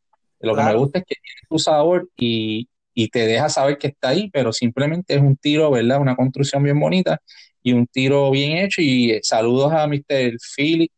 Lo 0.45 0.55
que 0.55 0.63
me 0.63 0.75
gusta 0.75 0.99
es 1.01 1.05
que 1.05 1.15
tiene 1.15 1.49
su 1.49 1.59
sabor 1.59 2.09
y, 2.17 2.69
y 2.95 3.09
te 3.09 3.27
deja 3.27 3.49
saber 3.49 3.79
que 3.79 3.89
está 3.89 4.11
ahí, 4.11 4.31
pero 4.31 4.53
simplemente 4.53 5.15
es 5.15 5.21
un 5.21 5.37
tiro, 5.37 5.71
¿verdad? 5.71 6.01
Una 6.01 6.17
construcción 6.17 6.63
bien 6.63 6.79
bonita 6.79 7.21
y 7.63 7.73
un 7.73 7.87
tiro 7.87 8.31
bien 8.31 8.59
hecho. 8.59 8.81
Y 8.81 9.13
eh, 9.13 9.21
saludos 9.23 9.73
a 9.73 9.87
Mr. 9.87 10.37
Philip, 10.57 10.93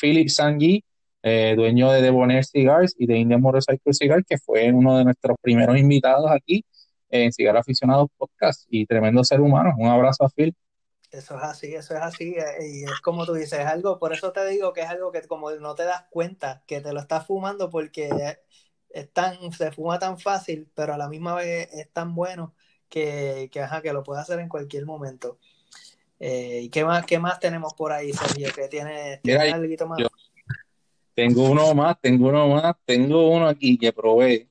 Philip 0.00 0.28
Sangui, 0.28 0.82
eh, 1.22 1.54
dueño 1.56 1.90
de 1.92 2.02
Debonair 2.02 2.44
Cigars 2.44 2.94
y 2.98 3.06
de 3.06 3.18
Indian 3.18 3.40
Motorcycle 3.40 3.92
Cigars, 3.92 4.24
que 4.26 4.38
fue 4.38 4.72
uno 4.72 4.96
de 4.98 5.04
nuestros 5.04 5.36
primeros 5.40 5.78
invitados 5.78 6.30
aquí 6.30 6.64
en 7.10 7.32
Cigar 7.32 7.56
Aficionados 7.56 8.08
Podcast 8.16 8.64
y 8.70 8.86
tremendo 8.86 9.22
ser 9.22 9.40
humano. 9.40 9.74
Un 9.76 9.88
abrazo 9.88 10.24
a 10.24 10.30
Phil. 10.30 10.56
Eso 11.10 11.36
es 11.36 11.42
así, 11.42 11.74
eso 11.74 11.94
es 11.94 12.00
así. 12.00 12.34
Eh, 12.38 12.66
y 12.66 12.84
es 12.84 13.00
como 13.02 13.26
tú 13.26 13.34
dices, 13.34 13.60
es 13.60 13.66
algo, 13.66 13.98
por 13.98 14.14
eso 14.14 14.32
te 14.32 14.46
digo 14.46 14.72
que 14.72 14.80
es 14.80 14.88
algo 14.88 15.12
que 15.12 15.20
como 15.22 15.50
no 15.50 15.74
te 15.74 15.84
das 15.84 16.06
cuenta 16.10 16.64
que 16.66 16.80
te 16.80 16.92
lo 16.94 17.00
estás 17.00 17.26
fumando 17.26 17.68
porque 17.68 18.08
es 18.92 19.10
tan, 19.12 19.52
se 19.52 19.72
fuma 19.72 19.98
tan 19.98 20.18
fácil, 20.18 20.68
pero 20.74 20.94
a 20.94 20.98
la 20.98 21.08
misma 21.08 21.34
vez 21.34 21.68
es 21.72 21.90
tan 21.90 22.14
bueno 22.14 22.54
que, 22.88 23.48
que, 23.50 23.60
ajá, 23.60 23.80
que 23.80 23.92
lo 23.92 24.02
puede 24.02 24.20
hacer 24.20 24.38
en 24.38 24.48
cualquier 24.48 24.86
momento. 24.86 25.38
Eh, 26.20 26.60
¿Y 26.62 26.68
qué 26.68 26.84
más, 26.84 27.04
qué 27.04 27.18
más 27.18 27.40
tenemos 27.40 27.74
por 27.74 27.92
ahí, 27.92 28.12
Sergio? 28.12 28.48
¿Qué 28.54 28.68
tiene, 28.68 29.20
más? 29.88 30.00
tengo 31.14 31.50
uno 31.50 31.74
más, 31.74 32.00
tengo 32.00 32.28
uno 32.28 32.48
más, 32.48 32.74
tengo 32.84 33.28
uno 33.28 33.48
aquí 33.48 33.76
que 33.76 33.92
probé, 33.92 34.48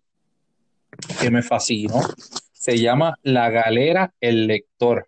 que 1.19 1.31
me 1.31 1.41
fascinó. 1.41 2.01
Se 2.51 2.77
llama 2.77 3.17
La 3.23 3.49
Galera 3.49 4.13
El 4.19 4.47
Lector. 4.47 5.07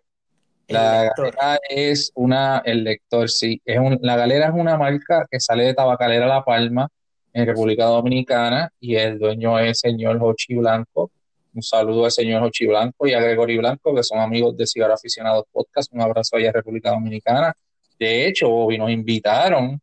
La 0.68 1.12
Galera 1.14 1.58
es 1.68 2.10
una, 2.14 2.62
el 2.64 2.84
lector, 2.84 3.28
sí, 3.28 3.60
es 3.66 3.78
un, 3.78 3.98
La 4.00 4.16
Galera 4.16 4.46
es 4.46 4.54
una 4.54 4.78
marca 4.78 5.26
que 5.30 5.38
sale 5.38 5.64
de 5.64 5.74
Tabacalera 5.74 6.26
La 6.26 6.44
Palma 6.44 6.88
en 7.34 7.46
República 7.46 7.86
Dominicana 7.86 8.70
y 8.80 8.94
el 8.94 9.18
dueño 9.18 9.58
es 9.58 9.66
el 9.66 9.74
señor 9.74 10.18
Jochi 10.20 10.54
Blanco. 10.54 11.10
Un 11.52 11.62
saludo 11.62 12.04
al 12.04 12.12
señor 12.12 12.42
Jochi 12.42 12.66
Blanco 12.66 13.06
y 13.06 13.12
a 13.12 13.20
Gregory 13.20 13.58
Blanco, 13.58 13.94
que 13.94 14.04
son 14.04 14.20
amigos 14.20 14.56
de 14.56 14.66
Cigarro 14.66 14.94
Aficionados 14.94 15.44
Podcast. 15.52 15.92
Un 15.92 16.00
abrazo 16.00 16.36
allá 16.36 16.50
a 16.50 16.52
República 16.52 16.90
Dominicana. 16.90 17.52
De 17.98 18.26
hecho, 18.26 18.48
nos 18.78 18.90
invitaron 18.90 19.80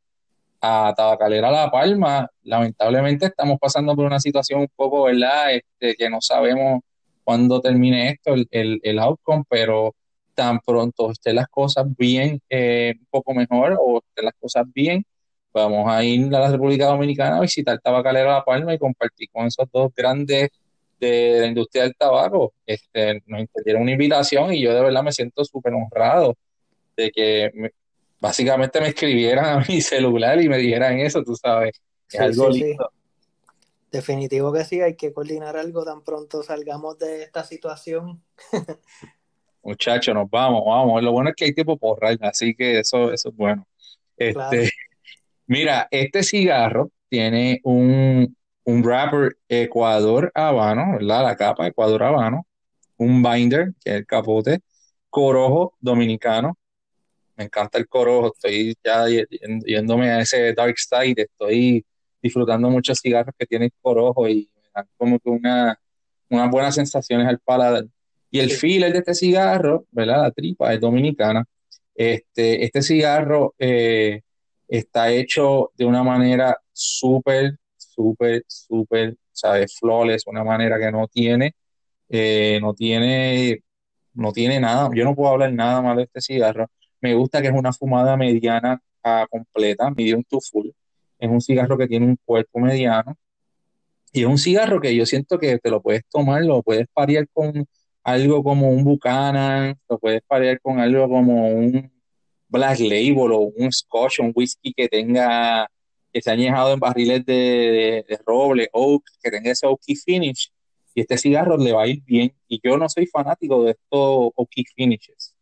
a 0.61 0.93
Tabacalera 0.95 1.51
La 1.51 1.69
Palma. 1.69 2.29
Lamentablemente 2.43 3.25
estamos 3.25 3.59
pasando 3.59 3.95
por 3.95 4.05
una 4.05 4.19
situación 4.19 4.61
un 4.61 4.69
poco, 4.73 5.03
¿verdad? 5.03 5.53
Este, 5.53 5.95
que 5.95 6.09
no 6.09 6.21
sabemos 6.21 6.81
cuándo 7.23 7.59
termine 7.59 8.11
esto, 8.11 8.33
el, 8.33 8.47
el, 8.51 8.79
el 8.81 8.99
outcome, 8.99 9.43
pero 9.49 9.93
tan 10.33 10.59
pronto 10.59 11.11
estén 11.11 11.35
las 11.35 11.47
cosas 11.49 11.85
bien, 11.97 12.41
eh, 12.49 12.93
un 12.97 13.07
poco 13.09 13.33
mejor 13.33 13.77
o 13.79 13.99
estén 13.99 14.25
las 14.25 14.35
cosas 14.39 14.65
bien, 14.73 15.05
vamos 15.53 15.89
a 15.89 16.03
ir 16.03 16.33
a 16.35 16.39
la 16.39 16.51
República 16.51 16.85
Dominicana 16.87 17.37
a 17.37 17.41
visitar 17.41 17.79
Tabacalera 17.79 18.33
La 18.33 18.43
Palma 18.43 18.73
y 18.73 18.79
compartir 18.79 19.29
con 19.31 19.47
esos 19.47 19.67
dos 19.71 19.91
grandes 19.95 20.49
de 20.99 21.37
la 21.41 21.47
industria 21.47 21.83
del 21.83 21.95
tabaco. 21.95 22.53
Este, 22.65 23.21
nos 23.25 23.47
dieron 23.65 23.83
una 23.83 23.91
invitación 23.91 24.53
y 24.53 24.61
yo 24.61 24.73
de 24.73 24.81
verdad 24.81 25.03
me 25.03 25.11
siento 25.11 25.43
súper 25.43 25.73
honrado 25.73 26.35
de 26.95 27.11
que 27.11 27.51
básicamente 28.19 28.79
me 28.79 28.89
escribieran 28.89 29.45
a 29.45 29.65
mi 29.67 29.81
celular 29.81 30.41
y 30.41 30.47
me 30.47 30.57
dijeran 30.57 30.99
eso, 30.99 31.23
tú 31.23 31.35
sabes. 31.35 31.81
Es 32.09 32.19
algo 32.19 32.49
lindo. 32.49 32.91
Definitivo 33.91 34.53
que 34.53 34.63
sí, 34.63 34.79
hay 34.79 34.95
que 34.95 35.11
coordinar 35.11 35.57
algo 35.57 35.83
tan 35.83 36.01
pronto 36.01 36.43
salgamos 36.43 36.97
de 36.97 37.23
esta 37.23 37.43
situación. 37.43 38.23
Muchachos, 39.63 40.15
nos 40.15 40.29
vamos, 40.29 40.63
vamos. 40.65 41.03
Lo 41.03 41.11
bueno 41.11 41.29
es 41.29 41.35
que 41.35 41.45
hay 41.45 41.53
tiempo 41.53 41.77
por 41.77 41.99
porra, 41.99 42.15
así 42.21 42.55
que 42.55 42.79
eso, 42.79 43.11
eso 43.11 43.29
es 43.29 43.35
bueno. 43.35 43.67
Este, 44.15 44.69
Mira, 45.51 45.89
este 45.91 46.23
cigarro 46.23 46.91
tiene 47.09 47.59
un, 47.65 48.37
un 48.63 48.83
wrapper 48.83 49.35
Ecuador 49.49 50.31
Habano, 50.33 50.93
¿verdad? 50.93 51.23
La 51.23 51.35
capa 51.35 51.67
Ecuador 51.67 52.03
Habano, 52.03 52.47
un 52.95 53.21
binder, 53.21 53.73
que 53.83 53.89
es 53.89 53.95
el 53.97 54.05
capote, 54.05 54.61
corojo 55.09 55.73
dominicano. 55.81 56.57
Me 57.35 57.43
encanta 57.43 57.77
el 57.79 57.89
corojo, 57.89 58.31
estoy 58.33 58.77
ya 58.81 59.03
yéndome 59.65 60.09
a 60.11 60.21
ese 60.21 60.53
dark 60.53 60.77
side, 60.77 61.21
estoy 61.23 61.85
disfrutando 62.21 62.69
muchos 62.69 62.99
cigarros 63.01 63.35
que 63.37 63.45
tienen 63.45 63.71
corojo 63.81 64.29
y 64.29 64.49
me 64.55 64.69
dan 64.73 64.87
como 64.95 65.19
que 65.19 65.29
una, 65.29 65.77
unas 66.29 66.49
buenas 66.49 66.75
sensaciones 66.75 67.27
al 67.27 67.39
paladar. 67.39 67.83
Y 68.29 68.39
el 68.39 68.51
filler 68.51 68.93
de 68.93 68.99
este 68.99 69.13
cigarro, 69.13 69.85
¿verdad? 69.91 70.21
La 70.21 70.31
tripa 70.31 70.73
es 70.73 70.79
dominicana. 70.79 71.43
Este, 71.93 72.63
este 72.63 72.81
cigarro 72.81 73.53
eh, 73.59 74.21
está 74.71 75.11
hecho 75.11 75.71
de 75.77 75.85
una 75.85 76.03
manera 76.03 76.57
súper, 76.71 77.57
súper, 77.77 78.43
súper, 78.47 79.17
¿sabes? 79.33 79.77
Flawless, 79.77 80.25
una 80.27 80.43
manera 80.45 80.79
que 80.79 80.91
no 80.91 81.07
tiene, 81.07 81.55
eh, 82.09 82.59
no 82.61 82.73
tiene, 82.73 83.63
no 84.13 84.31
tiene 84.31 84.59
nada. 84.61 84.89
Yo 84.95 85.03
no 85.05 85.15
puedo 85.15 85.31
hablar 85.33 85.53
nada 85.53 85.81
mal 85.81 85.97
de 85.97 86.03
este 86.03 86.21
cigarro. 86.21 86.67
Me 87.01 87.13
gusta 87.15 87.41
que 87.41 87.49
es 87.49 87.53
una 87.53 87.73
fumada 87.73 88.15
mediana 88.17 88.81
a 89.03 89.27
completa, 89.29 89.91
medium 89.91 90.23
to 90.23 90.39
full. 90.39 90.69
Es 91.19 91.29
un 91.29 91.41
cigarro 91.41 91.77
que 91.77 91.87
tiene 91.87 92.05
un 92.05 92.17
cuerpo 92.25 92.59
mediano. 92.59 93.17
Y 94.13 94.21
es 94.21 94.27
un 94.27 94.37
cigarro 94.37 94.81
que 94.81 94.95
yo 94.95 95.05
siento 95.05 95.39
que 95.39 95.57
te 95.59 95.69
lo 95.69 95.81
puedes 95.81 96.03
tomar, 96.09 96.43
lo 96.43 96.63
puedes 96.63 96.87
parear 96.93 97.27
con 97.33 97.65
algo 98.03 98.43
como 98.43 98.69
un 98.71 98.83
Buchanan, 98.83 99.77
lo 99.89 99.99
puedes 99.99 100.21
parear 100.27 100.59
con 100.61 100.79
algo 100.79 101.09
como 101.09 101.47
un 101.49 101.91
Black 102.51 102.79
Label 102.79 103.31
o 103.31 103.51
un 103.55 103.71
Scotch 103.71 104.19
o 104.19 104.23
un 104.23 104.33
whisky 104.35 104.73
que 104.73 104.87
tenga, 104.89 105.67
que 106.11 106.21
se 106.21 106.29
añejado 106.29 106.73
en 106.73 106.79
barriles 106.79 107.25
de, 107.25 108.05
roble, 108.25 108.69
oak, 108.73 109.03
que 109.23 109.31
tenga 109.31 109.51
ese 109.51 109.65
oaky 109.65 109.95
finish. 109.95 110.51
Y 110.93 111.01
este 111.01 111.17
cigarro 111.17 111.57
le 111.57 111.71
va 111.71 111.83
a 111.83 111.87
ir 111.87 112.03
bien. 112.03 112.33
Y 112.49 112.59
yo 112.61 112.77
no 112.77 112.89
soy 112.89 113.07
fanático 113.07 113.63
de 113.63 113.71
estos 113.71 114.31
oaky 114.35 114.65
finishes. 114.75 115.33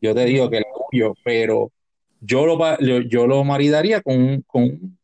Yo 0.00 0.14
te 0.14 0.24
digo 0.24 0.48
que 0.48 0.58
el 0.58 0.64
tuyo, 0.90 1.14
pero 1.22 1.70
yo 2.20 2.46
lo, 2.46 2.58
yo 3.02 3.26
lo 3.26 3.44
maridaría 3.44 4.00
con, 4.00 4.42
con 4.42 4.62
un 4.62 4.98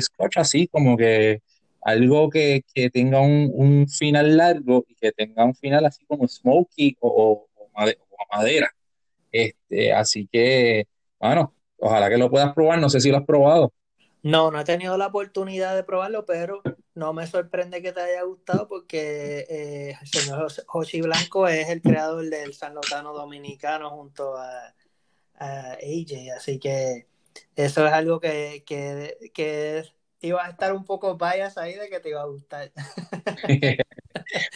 Scotch 0.00 0.38
así, 0.38 0.66
como 0.66 0.96
que 0.96 1.40
algo 1.82 2.30
que, 2.30 2.64
tenga 2.92 3.20
un, 3.20 3.86
final 3.88 4.36
largo 4.36 4.84
y 4.88 4.94
que 4.96 5.12
tenga 5.12 5.44
un 5.44 5.54
final 5.54 5.84
así 5.84 6.04
como 6.06 6.26
smoky 6.26 6.96
o, 7.00 7.46
o, 7.54 7.88
madera. 8.32 8.74
Este, 9.30 9.92
así 9.92 10.28
que, 10.32 10.86
bueno, 11.28 11.54
ojalá 11.78 12.08
que 12.08 12.18
lo 12.18 12.30
puedas 12.30 12.52
probar. 12.54 12.78
No 12.78 12.88
sé 12.88 13.00
si 13.00 13.10
lo 13.10 13.18
has 13.18 13.24
probado. 13.24 13.72
No, 14.22 14.50
no 14.50 14.60
he 14.60 14.64
tenido 14.64 14.96
la 14.96 15.08
oportunidad 15.08 15.76
de 15.76 15.84
probarlo, 15.84 16.24
pero 16.24 16.62
no 16.94 17.12
me 17.12 17.26
sorprende 17.26 17.82
que 17.82 17.92
te 17.92 18.00
haya 18.00 18.22
gustado 18.22 18.68
porque 18.68 19.46
eh, 19.50 19.96
el 20.00 20.08
señor 20.08 20.50
Joshi 20.66 21.02
Blanco 21.02 21.46
es 21.46 21.68
el 21.68 21.82
creador 21.82 22.24
del 22.30 22.54
San 22.54 22.74
Lotano 22.74 23.12
Dominicano 23.12 23.90
junto 23.90 24.36
a, 24.36 24.74
AJ, 25.36 26.32
así 26.36 26.58
que 26.58 27.06
eso 27.56 27.86
es 27.86 27.92
algo 27.92 28.18
que, 28.18 28.62
que, 28.64 29.30
que 29.34 29.84
iba 30.20 30.44
a 30.44 30.50
estar 30.50 30.72
un 30.72 30.84
poco 30.84 31.18
bias 31.18 31.58
ahí 31.58 31.74
de 31.74 31.88
que 31.90 32.00
te 32.00 32.10
iba 32.10 32.22
a 32.22 32.26
gustar. 32.26 32.72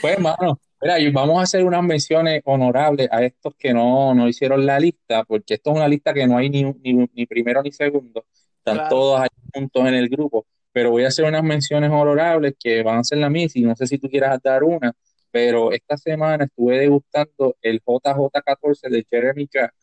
pues, 0.01 0.15
hermano, 0.15 0.59
mira, 0.81 0.97
vamos 1.12 1.38
a 1.38 1.43
hacer 1.43 1.64
unas 1.64 1.83
menciones 1.83 2.43
honorables 2.45 3.09
a 3.11 3.23
estos 3.25 3.55
que 3.57 3.73
no, 3.73 4.14
no 4.14 4.29
hicieron 4.29 4.64
la 4.67 4.79
lista, 4.79 5.25
porque 5.25 5.55
esto 5.55 5.71
es 5.71 5.77
una 5.77 5.88
lista 5.88 6.12
que 6.14 6.27
no 6.27 6.38
hay 6.38 6.51
ni, 6.51 6.64
ni, 6.64 7.27
primero 7.27 7.62
ni 7.62 7.73
segundo, 7.73 8.25
están 8.59 8.88
todos 8.88 9.21
ahí 9.21 9.29
juntos 9.55 9.87
en 9.87 9.95
el 9.95 10.09
grupo, 10.09 10.47
pero 10.73 10.91
voy 10.91 11.05
a 11.05 11.09
hacer 11.09 11.25
unas 11.25 11.43
menciones 11.43 11.91
honorables 11.91 12.55
que 12.59 12.83
van 12.83 12.99
a 12.99 13.05
ser 13.05 13.19
la 13.19 13.31
misma, 13.31 13.61
y 13.61 13.64
no 13.64 13.77
sé 13.77 13.87
si 13.87 13.99
tú 13.99 14.09
quieras 14.09 14.41
dar 14.43 14.62
una, 14.64 14.93
pero 15.31 15.73
esta 15.73 15.97
semana 15.97 16.45
estuve 16.45 16.79
degustando 16.79 17.57
el 17.62 17.81
JJ14 17.83 18.88
de 18.88 19.07
Jeremy 19.11 19.49
Jack, 19.53 19.75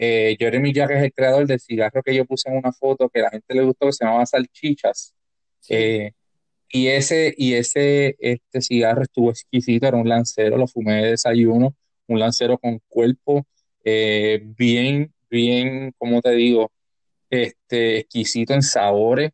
eh, 0.00 0.36
Jeremy 0.38 0.72
Jack 0.72 0.92
es 0.92 1.02
el 1.02 1.12
creador 1.12 1.46
del 1.46 1.58
cigarro 1.58 2.02
que 2.02 2.14
yo 2.14 2.24
puse 2.24 2.48
en 2.48 2.56
una 2.58 2.72
foto 2.72 3.08
que 3.08 3.18
a 3.18 3.24
la 3.24 3.30
gente 3.30 3.52
le 3.52 3.62
gustó, 3.62 3.86
que 3.86 3.92
se 3.92 4.04
llamaba 4.04 4.24
Salchichas. 4.24 5.12
Eh, 5.68 6.12
y 6.70 6.88
ese, 6.88 7.34
y 7.36 7.54
ese, 7.54 8.16
este 8.20 8.60
cigarro 8.62 9.02
estuvo 9.02 9.30
exquisito, 9.30 9.86
era 9.86 9.96
un 9.96 10.08
lancero, 10.08 10.56
lo 10.58 10.66
fumé 10.66 11.02
de 11.02 11.10
desayuno, 11.12 11.74
un 12.06 12.18
lancero 12.20 12.58
con 12.58 12.80
cuerpo 12.88 13.46
eh, 13.84 14.40
bien, 14.56 15.12
bien, 15.30 15.94
como 15.98 16.20
te 16.20 16.32
digo, 16.32 16.72
este, 17.30 18.00
exquisito 18.00 18.54
en 18.54 18.62
sabores 18.62 19.32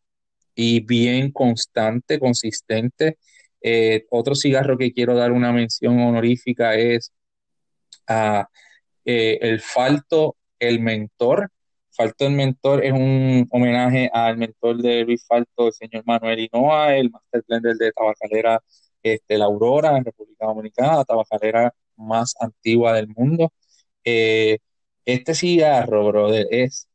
y 0.54 0.80
bien 0.80 1.32
constante, 1.32 2.18
consistente. 2.20 3.18
otro 4.10 4.34
cigarro 4.34 4.78
que 4.78 4.92
quiero 4.92 5.14
dar 5.16 5.32
una 5.32 5.52
mención 5.52 5.98
honorífica 6.00 6.74
es 6.76 7.12
a 8.06 8.48
el 9.04 9.60
Falto 9.60 10.36
el 10.58 10.80
mentor. 10.80 11.50
Falto 11.96 12.26
el 12.26 12.32
mentor 12.32 12.84
es 12.84 12.92
un 12.92 13.46
homenaje 13.50 14.10
al 14.12 14.36
mentor 14.36 14.78
de 14.82 15.04
Luis 15.04 15.24
Falto, 15.26 15.68
el 15.68 15.72
señor 15.72 16.02
Manuel 16.06 16.40
Hinoa, 16.40 16.96
el 16.96 17.10
master 17.10 17.44
blender 17.46 17.76
de 17.76 17.92
tabacalera 17.92 18.60
este, 19.02 19.38
La 19.38 19.44
Aurora 19.46 19.96
en 19.96 20.04
República 20.04 20.46
Dominicana, 20.46 20.96
la 20.96 21.04
tabacalera 21.04 21.74
más 21.96 22.34
antigua 22.40 22.94
del 22.94 23.08
mundo. 23.08 23.52
Eh, 24.04 24.58
este 25.04 25.34
cigarro, 25.34 26.06
brother, 26.08 26.46
es, 26.50 26.88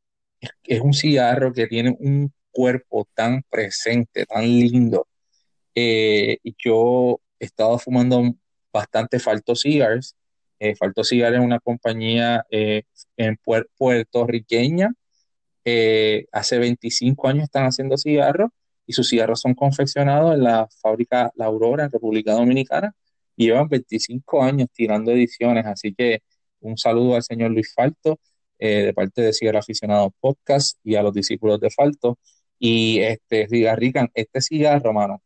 es, 0.64 0.82
un 0.82 0.94
cigarro 0.94 1.54
que 1.54 1.68
tiene 1.68 1.96
un 2.00 2.34
cuerpo 2.52 3.08
tan 3.14 3.44
presente, 3.50 4.26
tan 4.26 4.44
lindo. 4.44 5.08
Eh, 5.76 6.40
yo 6.58 7.22
he 7.40 7.46
estado 7.46 7.80
fumando 7.80 8.24
bastante 8.74 9.20
Falto 9.20 9.56
Cigars 9.56 10.16
eh, 10.60 10.76
Falto 10.76 11.04
Cigar 11.04 11.34
es 11.34 11.40
una 11.40 11.60
compañía 11.60 12.46
eh, 12.52 12.84
en 13.18 13.38
puertorriqueña. 13.78 14.94
Eh, 15.66 16.26
hace 16.32 16.60
25 16.60 17.28
años 17.28 17.44
están 17.46 17.66
haciendo 17.66 17.98
cigarros 17.98 18.50
y 18.86 18.94
sus 18.94 19.10
cigarros 19.10 19.42
son 19.42 19.54
confeccionados 19.56 20.36
en 20.36 20.44
la 20.44 20.68
fábrica 20.82 21.32
La 21.36 21.46
Aurora 21.46 21.86
en 21.86 21.92
República 21.92 22.34
Dominicana 22.34 22.94
y 23.36 23.46
llevan 23.48 23.70
25 23.70 24.44
años 24.44 24.68
tirando 24.74 25.12
ediciones. 25.12 25.66
Así 25.66 25.94
que 25.94 26.22
un 26.62 26.78
saludo 26.78 27.16
al 27.16 27.24
señor 27.24 27.52
Luis 27.52 27.74
Falto 27.74 28.20
de 28.60 28.94
parte 28.94 29.22
de 29.22 29.32
Cigarro 29.34 29.60
Aficionado 29.60 30.14
Podcast 30.20 30.78
y 30.84 30.96
a 30.96 31.04
los 31.04 31.14
discípulos 31.14 31.60
de 31.62 31.70
Falto. 31.70 32.20
Y 32.60 33.00
este, 33.00 33.48
Rican, 33.76 34.10
este 34.14 34.42
cigarro, 34.42 34.92
mano, 34.92 35.22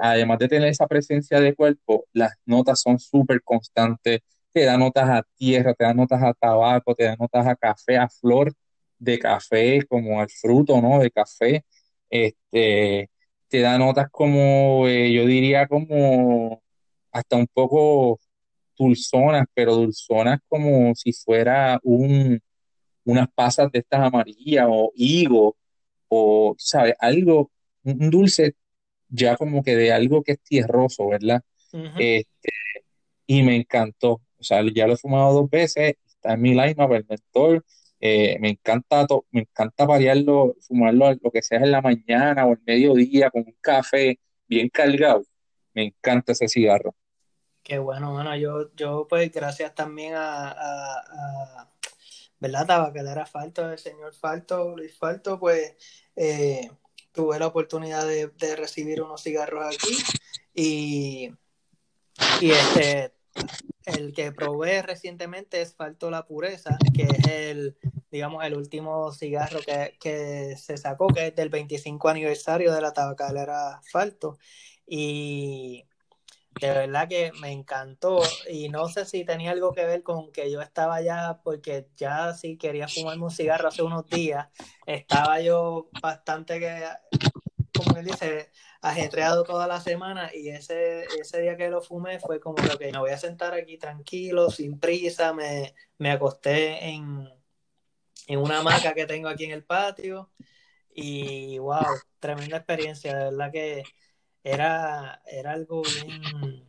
además 0.00 0.38
de 0.38 0.48
tener 0.48 0.68
esa 0.68 0.86
presencia 0.86 1.40
de 1.40 1.54
cuerpo, 1.54 2.06
las 2.12 2.34
notas 2.44 2.80
son 2.80 3.00
súper 3.00 3.42
constantes, 3.42 4.20
te 4.56 4.64
da 4.64 4.78
notas 4.78 5.06
a 5.10 5.22
tierra, 5.36 5.74
te 5.74 5.84
da 5.84 5.92
notas 5.92 6.22
a 6.22 6.32
tabaco, 6.32 6.94
te 6.94 7.04
da 7.04 7.14
notas 7.16 7.46
a 7.46 7.54
café, 7.56 7.98
a 7.98 8.08
flor 8.08 8.54
de 8.98 9.18
café, 9.18 9.84
como 9.86 10.18
al 10.18 10.30
fruto, 10.30 10.80
¿no? 10.80 10.98
De 10.98 11.10
café. 11.10 11.62
Este, 12.08 13.10
te 13.48 13.60
da 13.60 13.76
notas 13.76 14.08
como, 14.10 14.88
eh, 14.88 15.12
yo 15.12 15.26
diría 15.26 15.66
como 15.66 16.62
hasta 17.12 17.36
un 17.36 17.46
poco 17.48 18.18
dulzonas, 18.78 19.44
pero 19.52 19.74
dulzonas 19.74 20.40
como 20.48 20.94
si 20.94 21.12
fuera 21.12 21.78
un, 21.82 22.40
unas 23.04 23.28
pasas 23.34 23.70
de 23.70 23.80
estas 23.80 24.00
amarillas 24.00 24.66
o 24.70 24.90
higo 24.94 25.54
o, 26.08 26.54
¿sabes? 26.56 26.94
Algo, 26.98 27.50
un 27.84 28.08
dulce 28.10 28.54
ya 29.10 29.36
como 29.36 29.62
que 29.62 29.76
de 29.76 29.92
algo 29.92 30.22
que 30.22 30.32
es 30.32 30.40
tierroso, 30.40 31.08
¿verdad? 31.08 31.42
este, 31.98 32.52
y 33.26 33.42
me 33.42 33.56
encantó. 33.56 34.22
O 34.46 34.48
sea, 34.48 34.62
ya 34.72 34.86
lo 34.86 34.94
he 34.94 34.96
fumado 34.96 35.32
dos 35.34 35.50
veces, 35.50 35.96
está 36.06 36.34
en 36.34 36.40
mi 36.40 36.50
line 36.50 36.76
el 36.78 37.06
mentor. 37.08 37.64
Eh, 37.98 38.38
me 38.38 38.50
encanta 38.50 39.06
me 39.32 39.40
encanta 39.40 39.86
variarlo, 39.86 40.54
fumarlo 40.60 41.12
lo 41.20 41.30
que 41.32 41.42
sea 41.42 41.58
en 41.58 41.72
la 41.72 41.82
mañana 41.82 42.46
o 42.46 42.52
el 42.52 42.60
mediodía 42.64 43.30
con 43.30 43.42
un 43.42 43.56
café 43.60 44.20
bien 44.46 44.68
cargado. 44.68 45.24
Me 45.74 45.86
encanta 45.86 46.32
ese 46.32 46.46
cigarro. 46.46 46.94
Qué 47.64 47.78
bueno, 47.78 48.12
bueno, 48.12 48.36
yo, 48.36 48.72
yo 48.76 49.08
pues 49.08 49.32
gracias 49.32 49.74
también 49.74 50.14
a, 50.14 50.52
a, 50.52 50.98
a 51.00 51.70
¿verdad? 52.38 52.66
Tabacalera 52.66 53.26
Falto, 53.26 53.68
el 53.68 53.78
señor 53.78 54.14
Falto, 54.14 54.76
Luis 54.76 54.96
Falto, 54.96 55.40
pues 55.40 55.74
eh, 56.14 56.70
tuve 57.10 57.40
la 57.40 57.48
oportunidad 57.48 58.06
de, 58.06 58.28
de, 58.28 58.54
recibir 58.54 59.02
unos 59.02 59.22
cigarros 59.22 59.74
aquí 59.74 59.96
y, 60.54 61.32
y 62.40 62.50
este 62.52 63.16
el 63.84 64.12
que 64.12 64.32
probé 64.32 64.82
recientemente 64.82 65.62
es 65.62 65.74
Falto 65.74 66.10
la 66.10 66.26
Pureza, 66.26 66.76
que 66.94 67.04
es 67.04 67.26
el, 67.28 67.76
digamos, 68.10 68.44
el 68.44 68.56
último 68.56 69.12
cigarro 69.12 69.60
que, 69.60 69.96
que 70.00 70.56
se 70.56 70.76
sacó, 70.76 71.06
que 71.08 71.28
es 71.28 71.36
del 71.36 71.48
25 71.48 72.08
aniversario 72.08 72.72
de 72.72 72.80
la 72.80 72.92
tabacalera 72.92 73.80
Falto. 73.90 74.38
Y 74.86 75.84
de 76.60 76.70
verdad 76.70 77.08
que 77.08 77.32
me 77.40 77.52
encantó 77.52 78.22
y 78.50 78.68
no 78.68 78.88
sé 78.88 79.04
si 79.04 79.24
tenía 79.24 79.50
algo 79.50 79.72
que 79.72 79.84
ver 79.84 80.02
con 80.02 80.32
que 80.32 80.50
yo 80.50 80.60
estaba 80.62 81.00
ya, 81.02 81.40
porque 81.44 81.88
ya 81.96 82.32
sí 82.32 82.56
quería 82.56 82.88
fumarme 82.88 83.24
un 83.24 83.30
cigarro 83.30 83.68
hace 83.68 83.82
unos 83.82 84.06
días, 84.06 84.48
estaba 84.86 85.40
yo 85.40 85.90
bastante 86.00 86.58
que, 86.58 86.84
él 88.00 88.06
dice, 88.06 88.50
ajetreado 88.80 89.42
toda 89.44 89.66
la 89.66 89.80
semana 89.80 90.30
y 90.34 90.48
ese, 90.48 91.04
ese 91.20 91.40
día 91.40 91.56
que 91.56 91.68
lo 91.68 91.80
fumé 91.82 92.18
fue 92.20 92.40
como 92.40 92.56
que 92.78 92.92
me 92.92 92.98
voy 92.98 93.10
a 93.10 93.18
sentar 93.18 93.54
aquí 93.54 93.78
tranquilo, 93.78 94.50
sin 94.50 94.78
prisa, 94.78 95.32
me, 95.32 95.74
me 95.98 96.10
acosté 96.10 96.84
en, 96.84 97.28
en 98.26 98.38
una 98.38 98.58
hamaca 98.58 98.94
que 98.94 99.06
tengo 99.06 99.28
aquí 99.28 99.44
en 99.44 99.52
el 99.52 99.64
patio 99.64 100.30
y 100.94 101.58
wow, 101.58 101.84
tremenda 102.18 102.56
experiencia, 102.58 103.16
de 103.16 103.24
verdad 103.24 103.52
que 103.52 103.82
era, 104.42 105.22
era 105.26 105.52
algo 105.52 105.82
bien, 105.82 106.64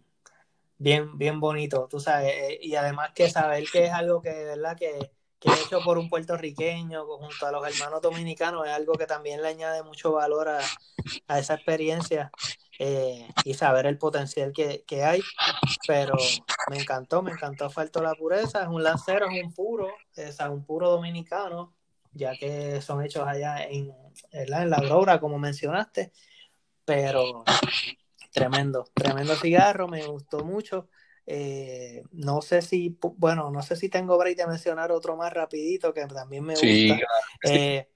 bien, 0.78 1.18
bien 1.18 1.40
bonito, 1.40 1.88
tú 1.90 2.00
sabes, 2.00 2.34
eh, 2.34 2.60
y 2.62 2.76
además 2.76 3.12
que 3.14 3.30
saber 3.30 3.64
que 3.72 3.86
es 3.86 3.92
algo 3.92 4.22
que 4.22 4.32
de 4.32 4.46
verdad 4.46 4.78
que, 4.78 5.12
que 5.40 5.52
hecho 5.54 5.82
por 5.84 5.98
un 5.98 6.10
puertorriqueño 6.10 7.06
junto 7.06 7.46
a 7.46 7.52
los 7.52 7.68
hermanos 7.68 8.02
dominicanos 8.02 8.66
es 8.66 8.74
algo 8.74 8.94
que 8.94 9.06
también 9.06 9.42
le 9.42 9.50
añade 9.50 9.84
mucho 9.84 10.12
valor 10.12 10.50
a, 10.50 10.60
a 11.28 11.40
esa 11.40 11.56
experiencia 11.56 12.32
eh, 12.80 13.28
y 13.44 13.54
saber 13.54 13.86
el 13.88 13.98
potencial 13.98 14.52
que, 14.52 14.84
que, 14.88 15.04
hay, 15.04 15.22
pero 15.88 16.16
me 16.70 16.78
encantó, 16.78 17.22
me 17.22 17.32
encantó 17.32 17.70
Falto 17.70 18.02
la 18.02 18.14
Pureza, 18.14 18.62
es 18.62 18.68
un 18.68 18.84
lancero, 18.84 19.28
es 19.30 19.44
un 19.44 19.54
puro, 19.54 19.88
es 20.16 20.40
un 20.40 20.64
puro 20.64 20.90
dominicano, 20.90 21.76
ya 22.12 22.36
que 22.36 22.82
son 22.82 23.04
hechos 23.04 23.28
allá 23.28 23.64
en, 23.64 23.92
en 24.32 24.50
la 24.50 24.78
Aurora, 24.78 25.20
como 25.20 25.40
mencionaste, 25.40 26.12
pero 26.86 27.44
tremendo, 28.32 28.86
tremendo 28.94 29.36
cigarro, 29.36 29.88
me 29.88 30.06
gustó 30.06 30.44
mucho. 30.44 30.88
Eh, 31.30 32.04
no 32.14 32.42
sé 32.42 32.62
si, 32.62 32.98
bueno, 33.18 33.52
no 33.52 33.62
sé 33.62 33.76
si 33.76 33.90
tengo 33.90 34.18
break 34.18 34.38
de 34.38 34.48
mencionar 34.48 34.94
otro 34.94 35.18
más 35.18 35.34
rapidito 35.34 35.94
que 35.94 36.06
también 36.06 36.46
me 36.46 36.54
gusta. 36.54 37.06
Eh, 37.44 37.90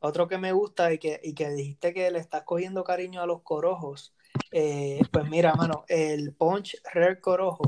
otro 0.00 0.28
que 0.28 0.36
me 0.36 0.52
gusta 0.52 0.92
y 0.92 0.98
que, 0.98 1.18
y 1.22 1.34
que 1.34 1.48
dijiste 1.48 1.94
que 1.94 2.10
le 2.10 2.18
estás 2.18 2.42
cogiendo 2.42 2.84
cariño 2.84 3.22
a 3.22 3.26
los 3.26 3.40
corojos. 3.40 4.14
Eh, 4.50 5.00
pues 5.10 5.28
mira, 5.28 5.54
mano, 5.54 5.84
el 5.88 6.34
Punch 6.34 6.76
Rare 6.92 7.20
Corojo, 7.20 7.64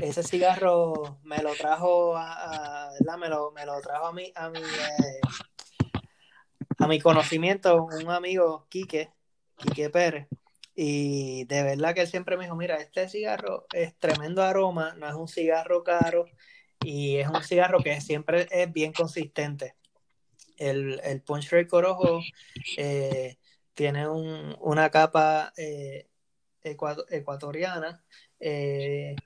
ese 0.00 0.22
cigarro 0.22 1.18
me 1.24 1.38
lo 1.42 1.54
trajo 1.54 2.14
a, 2.16 2.90
me, 3.18 3.28
lo, 3.28 3.50
me 3.50 3.66
lo 3.66 3.80
trajo 3.80 4.06
a 4.06 4.12
mi, 4.12 4.32
a 4.34 4.48
mi, 4.48 4.60
a 6.78 6.86
mi 6.86 7.00
conocimiento 7.00 7.84
un 7.84 8.10
amigo, 8.10 8.66
Quique, 8.68 9.12
Quique 9.56 9.90
Pérez. 9.90 10.28
Y 10.74 11.44
de 11.44 11.62
verdad 11.62 11.94
que 11.94 12.02
él 12.02 12.06
siempre 12.06 12.36
me 12.36 12.44
dijo, 12.44 12.56
mira, 12.56 12.76
este 12.76 13.08
cigarro 13.08 13.66
es 13.72 13.96
tremendo 13.98 14.42
aroma, 14.42 14.94
no 14.96 15.08
es 15.08 15.14
un 15.14 15.28
cigarro 15.28 15.82
caro 15.82 16.26
y 16.84 17.16
es 17.16 17.28
un 17.28 17.42
cigarro 17.42 17.80
que 17.82 18.00
siempre 18.00 18.48
es 18.50 18.72
bien 18.72 18.92
consistente. 18.92 19.74
El, 20.56 21.00
el 21.04 21.22
Punch 21.22 21.50
Ray 21.50 21.66
Corojo 21.66 22.20
eh, 22.76 23.36
tiene 23.74 24.08
un, 24.08 24.56
una 24.60 24.90
capa 24.90 25.52
eh, 25.56 26.08
ecuatoriana, 26.62 28.04
eh, 28.38 29.16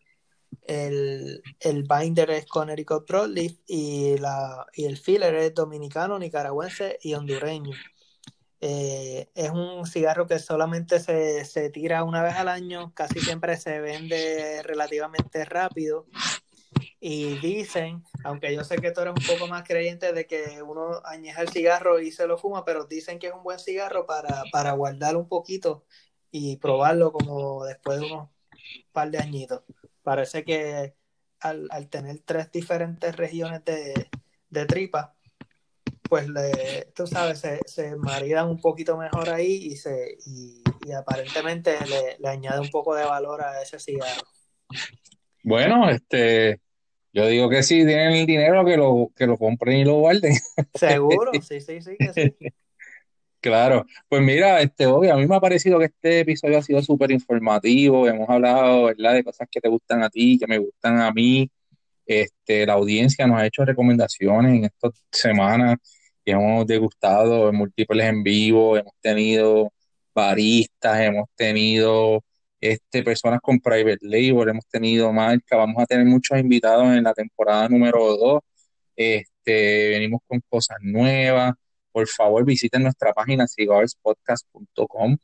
el, 0.63 1.43
el, 1.61 1.83
binder 1.83 2.31
es 2.31 2.47
Connecticut 2.47 3.07
Broadleaf 3.09 3.53
y, 3.67 4.17
la, 4.19 4.67
y 4.73 4.87
el 4.87 4.97
filler 4.97 5.35
es 5.35 5.55
dominicano, 5.55 6.19
nicaragüense 6.19 6.99
y 7.03 7.15
hondureño. 7.15 7.77
Eh, 8.61 9.29
es 9.35 9.51
un 9.51 9.87
cigarro 9.87 10.27
que 10.27 10.39
solamente 10.39 11.01
se, 11.01 11.45
se, 11.45 11.71
tira 11.71 12.05
una 12.05 12.23
vez 12.23 12.35
al 12.35 12.49
año, 12.49 12.93
casi 12.95 13.21
siempre 13.21 13.57
se 13.57 13.81
vende 13.81 14.63
relativamente 14.63 15.45
rápido. 15.45 16.07
Y 17.01 17.37
dicen, 17.39 18.03
aunque 18.25 18.55
yo 18.55 18.65
sé 18.65 18.77
que 18.77 18.91
tú 18.91 19.03
eres 19.03 19.15
un 19.15 19.27
poco 19.27 19.47
más 19.47 19.65
creyente 19.65 20.13
de 20.15 20.27
que 20.27 20.63
uno 20.63 21.03
añeja 21.05 21.43
el 21.43 21.51
cigarro 21.51 22.01
y 22.01 22.11
se 22.11 22.27
lo 22.27 22.39
fuma, 22.39 22.65
pero 22.65 22.87
dicen 22.87 23.19
que 23.19 23.27
es 23.27 23.35
un 23.35 23.43
buen 23.43 23.59
cigarro 23.59 24.07
para, 24.07 24.45
para 24.51 24.73
guardarlo 24.73 25.21
un 25.21 25.29
poquito 25.29 25.85
y 26.31 26.57
probarlo 26.57 27.13
como 27.13 27.65
después 27.65 28.01
de 28.01 28.07
unos 28.07 28.31
par 28.93 29.11
de 29.11 29.19
añitos. 29.19 29.63
Parece 30.03 30.45
que 30.45 30.95
al, 31.41 31.69
al 31.71 31.89
tener 31.91 32.21
tres 32.21 32.51
diferentes 32.51 33.15
regiones 33.15 33.65
de, 33.65 34.09
de 34.49 34.67
tripa, 34.67 35.14
pues 36.15 36.29
le, 36.29 36.93
tú 36.95 37.09
sabes, 37.09 37.41
se, 37.41 37.59
se 37.67 37.97
maridan 37.97 38.49
un 38.49 38.61
poquito 38.61 38.97
mejor 38.97 39.31
ahí 39.31 39.53
y 39.65 39.75
se 39.75 40.17
y, 40.25 40.63
aparentemente 40.97 41.73
le, 41.89 42.17
le, 42.21 42.29
añade 42.29 42.61
un 42.61 42.71
poco 42.71 42.95
de 42.95 43.05
valor 43.05 43.43
a 43.43 43.61
ese 43.61 43.81
cigarro. 43.81 44.23
Bueno, 45.43 45.91
este 45.91 46.61
yo 47.13 47.27
digo 47.27 47.49
que 47.49 47.65
si 47.65 47.85
tienen 47.85 48.13
el 48.13 48.27
dinero 48.27 48.65
que 48.65 48.77
lo, 48.77 49.11
que 49.17 49.27
lo 49.27 49.37
compren 49.37 49.79
y 49.79 49.85
lo 49.85 49.95
guarden. 49.95 50.35
Seguro, 50.75 51.33
sí, 51.43 51.61
sí, 51.61 51.83
sí, 51.83 51.97
que 51.99 52.13
sí. 52.13 52.53
Claro, 53.41 53.85
pues 54.09 54.23
mira, 54.23 54.61
este, 54.61 54.87
obvio, 54.87 55.15
a 55.15 55.17
mí 55.17 55.27
me 55.27 55.35
ha 55.35 55.41
parecido 55.41 55.81
que 55.81 55.87
este 55.87 56.21
episodio 56.21 56.59
ha 56.59 56.63
sido 56.63 56.81
súper 56.81 57.11
informativo, 57.11 58.07
hemos 58.07 58.31
hablado, 58.31 58.85
¿verdad?, 58.85 59.15
de 59.15 59.25
cosas 59.25 59.49
que 59.51 59.61
te 59.61 59.69
gustan 59.69 60.05
a 60.05 60.11
ti, 60.11 60.39
que 60.39 60.47
me 60.47 60.59
gustan 60.59 61.01
a 61.01 61.11
mí, 61.11 61.51
este, 62.07 62.67
la 62.67 62.75
audiencia 62.75 63.27
nos 63.27 63.41
ha 63.41 63.47
hecho 63.47 63.65
recomendaciones 63.65 64.55
en 64.55 64.65
estas 64.67 64.93
semanas 65.11 65.79
hemos 66.33 66.67
degustado 66.67 67.53
múltiples 67.53 68.07
en 68.07 68.23
vivo, 68.23 68.77
hemos 68.77 68.95
tenido 69.01 69.73
baristas, 70.15 71.01
hemos 71.01 71.29
tenido 71.37 72.23
este, 72.61 73.03
personas 73.03 73.41
con 73.43 73.61
private 73.61 73.99
label, 74.03 74.49
hemos 74.49 74.67
tenido 74.67 75.13
marca, 75.13 75.57
vamos 75.57 75.83
a 75.83 75.87
tener 75.87 76.07
muchos 76.07 76.39
invitados 76.39 76.87
en 76.97 77.05
la 77.05 77.13
temporada 77.15 77.69
número 77.69 78.17
2, 78.17 78.41
este, 78.97 79.91
venimos 79.91 80.21
con 80.27 80.41
cosas 80.49 80.79
nuevas, 80.81 81.53
por 81.93 82.07
favor 82.09 82.45
visiten 82.45 82.83
nuestra 82.85 83.13
página 83.13 83.47
cigarspodcast.com, 83.47 85.17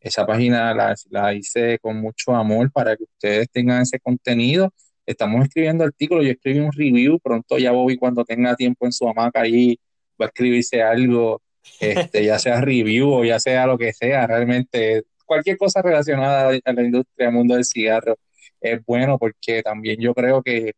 esa 0.00 0.26
página 0.26 0.74
la, 0.74 0.94
la 1.10 1.34
hice 1.34 1.78
con 1.80 1.96
mucho 2.00 2.34
amor 2.34 2.70
para 2.72 2.96
que 2.96 3.04
ustedes 3.04 3.48
tengan 3.50 3.82
ese 3.82 4.00
contenido, 4.00 4.70
estamos 5.06 5.44
escribiendo 5.44 5.84
artículos, 5.84 6.24
yo 6.24 6.32
escribí 6.32 6.60
un 6.60 6.72
review, 6.72 7.18
pronto 7.20 7.58
ya 7.58 7.72
Bobby 7.72 7.96
cuando 7.96 8.24
tenga 8.24 8.56
tiempo 8.56 8.86
en 8.86 8.92
su 8.92 9.08
hamaca 9.08 9.42
ahí 9.42 9.78
va 10.20 10.26
a 10.26 10.28
escribirse 10.28 10.82
algo, 10.82 11.42
este, 11.80 12.24
ya 12.24 12.38
sea 12.38 12.60
review 12.60 13.12
o 13.12 13.24
ya 13.24 13.38
sea 13.40 13.66
lo 13.66 13.78
que 13.78 13.92
sea, 13.92 14.26
realmente 14.26 15.04
cualquier 15.26 15.56
cosa 15.56 15.82
relacionada 15.82 16.50
a 16.64 16.72
la 16.72 16.82
industria, 16.82 17.28
al 17.28 17.34
mundo 17.34 17.54
del 17.54 17.64
cigarro, 17.64 18.16
es 18.60 18.84
bueno 18.84 19.18
porque 19.18 19.62
también 19.62 20.00
yo 20.00 20.14
creo 20.14 20.42
que, 20.42 20.72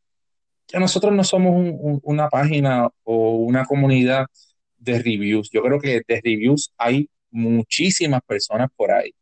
nosotros 0.73 1.12
no 1.12 1.23
somos 1.23 1.75
una 2.03 2.29
página 2.29 2.88
o 3.05 3.37
una 3.37 3.64
comunidad 3.64 4.27
de 4.79 4.99
reviews. 4.99 5.51
Yo 5.53 5.62
creo 5.62 5.79
que 5.79 6.03
de 6.09 6.20
reviews 6.25 6.73
hay 6.79 7.09
muchísimas 7.31 8.23
personas 8.27 8.70
por 8.75 8.90
ahí. 8.90 9.12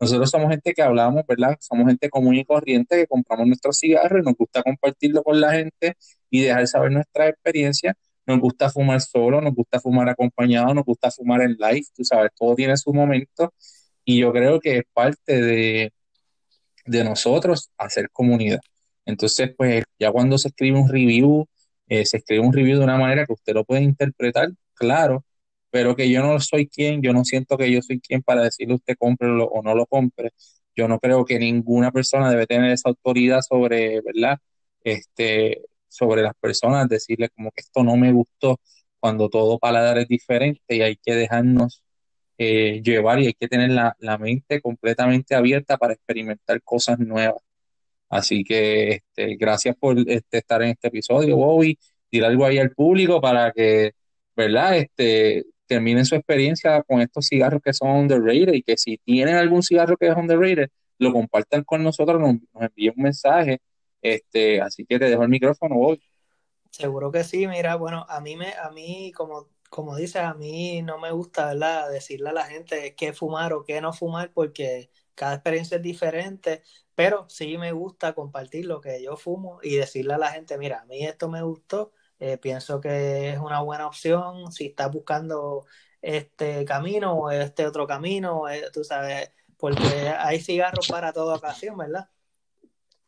Nosotros 0.00 0.30
somos 0.30 0.50
gente 0.50 0.72
que 0.72 0.82
hablamos, 0.82 1.24
¿verdad? 1.26 1.56
Somos 1.60 1.86
gente 1.88 2.08
común 2.08 2.36
y 2.36 2.44
corriente 2.44 2.96
que 2.96 3.06
compramos 3.06 3.46
nuestros 3.46 3.78
cigarros 3.78 4.20
y 4.20 4.24
nos 4.24 4.34
gusta 4.34 4.62
compartirlo 4.62 5.22
con 5.22 5.40
la 5.40 5.52
gente 5.52 5.94
y 6.30 6.42
dejar 6.42 6.66
saber 6.66 6.92
nuestra 6.92 7.28
experiencia 7.28 7.94
nos 8.26 8.40
gusta 8.40 8.70
fumar 8.70 9.00
solo, 9.00 9.40
nos 9.40 9.54
gusta 9.54 9.80
fumar 9.80 10.08
acompañado, 10.08 10.74
nos 10.74 10.84
gusta 10.84 11.10
fumar 11.10 11.42
en 11.42 11.56
live, 11.58 11.84
tú 11.94 12.04
sabes, 12.04 12.30
todo 12.38 12.54
tiene 12.54 12.76
su 12.76 12.92
momento 12.92 13.52
y 14.04 14.20
yo 14.20 14.32
creo 14.32 14.60
que 14.60 14.78
es 14.78 14.84
parte 14.92 15.40
de, 15.40 15.92
de 16.86 17.04
nosotros 17.04 17.70
hacer 17.78 18.10
comunidad. 18.10 18.60
Entonces, 19.06 19.52
pues 19.56 19.84
ya 19.98 20.10
cuando 20.12 20.38
se 20.38 20.48
escribe 20.48 20.78
un 20.78 20.88
review, 20.88 21.46
eh, 21.88 22.06
se 22.06 22.18
escribe 22.18 22.40
un 22.44 22.52
review 22.52 22.78
de 22.78 22.84
una 22.84 22.98
manera 22.98 23.26
que 23.26 23.32
usted 23.32 23.54
lo 23.54 23.64
puede 23.64 23.82
interpretar, 23.82 24.50
claro, 24.74 25.24
pero 25.70 25.96
que 25.96 26.10
yo 26.10 26.22
no 26.22 26.38
soy 26.40 26.68
quien, 26.68 27.02
yo 27.02 27.12
no 27.12 27.24
siento 27.24 27.56
que 27.58 27.70
yo 27.72 27.82
soy 27.82 28.00
quien 28.00 28.22
para 28.22 28.42
decirle 28.42 28.74
usted 28.74 28.96
cómprelo 28.98 29.46
o 29.46 29.62
no 29.62 29.74
lo 29.74 29.86
compre. 29.86 30.30
Yo 30.76 30.88
no 30.88 30.98
creo 31.00 31.24
que 31.24 31.38
ninguna 31.38 31.90
persona 31.92 32.30
debe 32.30 32.46
tener 32.46 32.72
esa 32.72 32.90
autoridad 32.90 33.40
sobre, 33.42 34.00
¿verdad? 34.02 34.38
Este, 34.84 35.62
sobre 35.92 36.22
las 36.22 36.34
personas, 36.40 36.88
decirle 36.88 37.28
como 37.30 37.50
que 37.52 37.60
esto 37.60 37.82
no 37.84 37.96
me 37.96 38.12
gustó 38.12 38.60
cuando 39.00 39.28
todo 39.28 39.58
paladar 39.58 39.98
es 39.98 40.08
diferente 40.08 40.76
y 40.76 40.82
hay 40.82 40.96
que 40.96 41.14
dejarnos 41.14 41.82
eh, 42.38 42.82
llevar 42.82 43.20
y 43.20 43.26
hay 43.28 43.34
que 43.34 43.48
tener 43.48 43.70
la, 43.70 43.96
la, 44.00 44.18
mente 44.18 44.60
completamente 44.60 45.34
abierta 45.34 45.76
para 45.76 45.94
experimentar 45.94 46.62
cosas 46.62 46.98
nuevas. 46.98 47.42
Así 48.08 48.44
que 48.44 48.90
este, 49.16 49.36
gracias 49.36 49.76
por 49.76 49.98
este, 49.98 50.38
estar 50.38 50.62
en 50.62 50.70
este 50.70 50.88
episodio, 50.88 51.36
Bobby. 51.36 51.78
Dir 52.10 52.24
algo 52.24 52.44
ahí 52.44 52.58
al 52.58 52.72
público 52.72 53.20
para 53.20 53.52
que, 53.52 53.92
¿verdad? 54.36 54.76
Este, 54.76 55.44
terminen 55.66 56.04
su 56.04 56.14
experiencia 56.14 56.82
con 56.82 57.00
estos 57.00 57.26
cigarros 57.28 57.62
que 57.62 57.72
son 57.72 57.90
underrated 57.90 58.54
y 58.54 58.62
que 58.62 58.76
si 58.76 58.98
tienen 58.98 59.36
algún 59.36 59.62
cigarro 59.62 59.96
que 59.96 60.08
es 60.08 60.16
underrated, 60.16 60.68
lo 60.98 61.12
compartan 61.12 61.64
con 61.64 61.82
nosotros, 61.82 62.20
nos, 62.20 62.34
nos 62.52 62.62
envíen 62.64 62.94
un 62.96 63.04
mensaje. 63.04 63.60
Este, 64.02 64.60
así 64.60 64.84
que 64.84 64.98
te 64.98 65.06
dejo 65.06 65.22
el 65.22 65.28
micrófono, 65.28 65.76
Bobby. 65.76 66.02
Seguro 66.70 67.12
que 67.12 67.22
sí, 67.24 67.46
mira, 67.46 67.76
bueno, 67.76 68.06
a 68.08 68.20
mí 68.20 68.36
me, 68.36 68.54
a 68.54 68.70
mí, 68.70 69.12
como, 69.12 69.50
como 69.70 69.94
dices, 69.96 70.22
a 70.22 70.34
mí 70.34 70.82
no 70.82 70.98
me 70.98 71.12
gusta, 71.12 71.48
¿verdad? 71.48 71.90
Decirle 71.90 72.30
a 72.30 72.32
la 72.32 72.46
gente 72.46 72.94
qué 72.96 73.12
fumar 73.12 73.52
o 73.52 73.64
qué 73.64 73.80
no 73.82 73.92
fumar, 73.92 74.32
porque 74.32 74.90
cada 75.14 75.34
experiencia 75.34 75.76
es 75.76 75.82
diferente, 75.82 76.62
pero 76.94 77.28
sí 77.28 77.58
me 77.58 77.72
gusta 77.72 78.14
compartir 78.14 78.66
lo 78.66 78.80
que 78.80 79.02
yo 79.02 79.16
fumo 79.16 79.58
y 79.62 79.76
decirle 79.76 80.14
a 80.14 80.18
la 80.18 80.32
gente, 80.32 80.56
mira, 80.58 80.80
a 80.80 80.84
mí 80.86 81.04
esto 81.04 81.28
me 81.28 81.42
gustó, 81.42 81.92
eh, 82.18 82.38
pienso 82.38 82.80
que 82.80 83.30
es 83.32 83.38
una 83.38 83.60
buena 83.60 83.86
opción, 83.86 84.50
si 84.52 84.66
estás 84.66 84.90
buscando 84.90 85.66
este 86.00 86.64
camino 86.64 87.14
o 87.14 87.30
este 87.30 87.66
otro 87.66 87.86
camino, 87.86 88.48
eh, 88.48 88.70
tú 88.72 88.82
sabes, 88.84 89.30
porque 89.58 90.08
hay 90.18 90.40
cigarros 90.40 90.88
para 90.88 91.12
toda 91.12 91.36
ocasión, 91.36 91.76
¿verdad? 91.76 92.08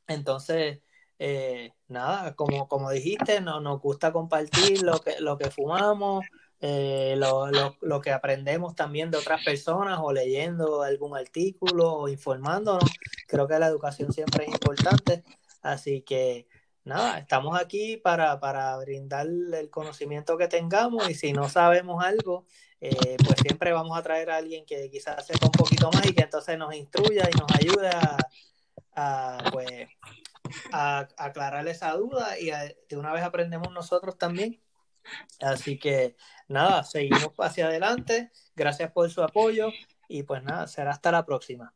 Entonces, 0.07 0.81
eh, 1.19 1.73
nada, 1.89 2.35
como, 2.35 2.69
como 2.69 2.91
dijiste, 2.91 3.41
no, 3.41 3.61
nos 3.61 3.81
gusta 3.81 4.13
compartir 4.13 4.83
lo 4.83 5.01
que, 5.01 5.21
lo 5.21 5.39
que 5.39 5.51
fumamos, 5.51 6.25
eh, 6.61 7.15
lo, 7.19 7.51
lo, 7.51 7.77
lo, 7.81 8.01
que 8.01 8.11
aprendemos 8.11 8.75
también 8.75 9.11
de 9.11 9.19
otras 9.19 9.45
personas 9.45 9.99
o 10.03 10.13
leyendo 10.13 10.83
algún 10.83 11.17
artículo 11.17 11.93
o 11.93 12.09
informándonos. 12.09 12.91
Creo 13.27 13.47
que 13.47 13.59
la 13.59 13.67
educación 13.69 14.13
siempre 14.13 14.47
es 14.47 14.53
importante. 14.53 15.25
Así 15.63 16.03
que 16.03 16.47
nada, 16.85 17.19
estamos 17.19 17.59
aquí 17.59 17.97
para, 17.97 18.39
para 18.41 18.77
brindar 18.79 19.27
el 19.27 19.71
conocimiento 19.71 20.37
que 20.37 20.49
tengamos 20.49 21.09
y 21.11 21.15
si 21.15 21.33
no 21.33 21.49
sabemos 21.49 22.05
algo, 22.05 22.45
eh, 22.81 23.17
pues 23.25 23.41
siempre 23.41 23.73
vamos 23.73 23.97
a 23.97 24.03
traer 24.03 24.31
a 24.31 24.37
alguien 24.37 24.67
que 24.67 24.91
quizás 24.91 25.27
sepa 25.27 25.47
un 25.47 25.53
poquito 25.53 25.91
más 25.93 26.07
y 26.07 26.15
que 26.15 26.23
entonces 26.23 26.59
nos 26.59 26.75
instruya 26.75 27.29
y 27.33 27.39
nos 27.39 27.51
ayude 27.53 27.89
a, 27.89 28.17
a 28.95 29.39
pues, 29.53 29.89
a, 30.73 31.09
aclarar 31.17 31.67
esa 31.69 31.93
duda 31.93 32.39
y 32.39 32.47
de 32.47 32.97
una 32.97 33.13
vez 33.13 33.23
aprendemos 33.23 33.73
nosotros 33.73 34.19
también. 34.19 34.61
Así 35.41 35.79
que 35.79 36.17
nada, 36.49 36.83
seguimos 36.85 37.33
hacia 37.39 37.67
adelante. 37.67 38.31
Gracias 38.57 38.91
por 38.93 39.11
su 39.11 39.23
apoyo 39.23 39.71
y 40.09 40.23
pues 40.23 40.43
nada, 40.43 40.67
será 40.67 40.93
hasta 40.93 41.13
la 41.13 41.25
próxima. 41.27 41.75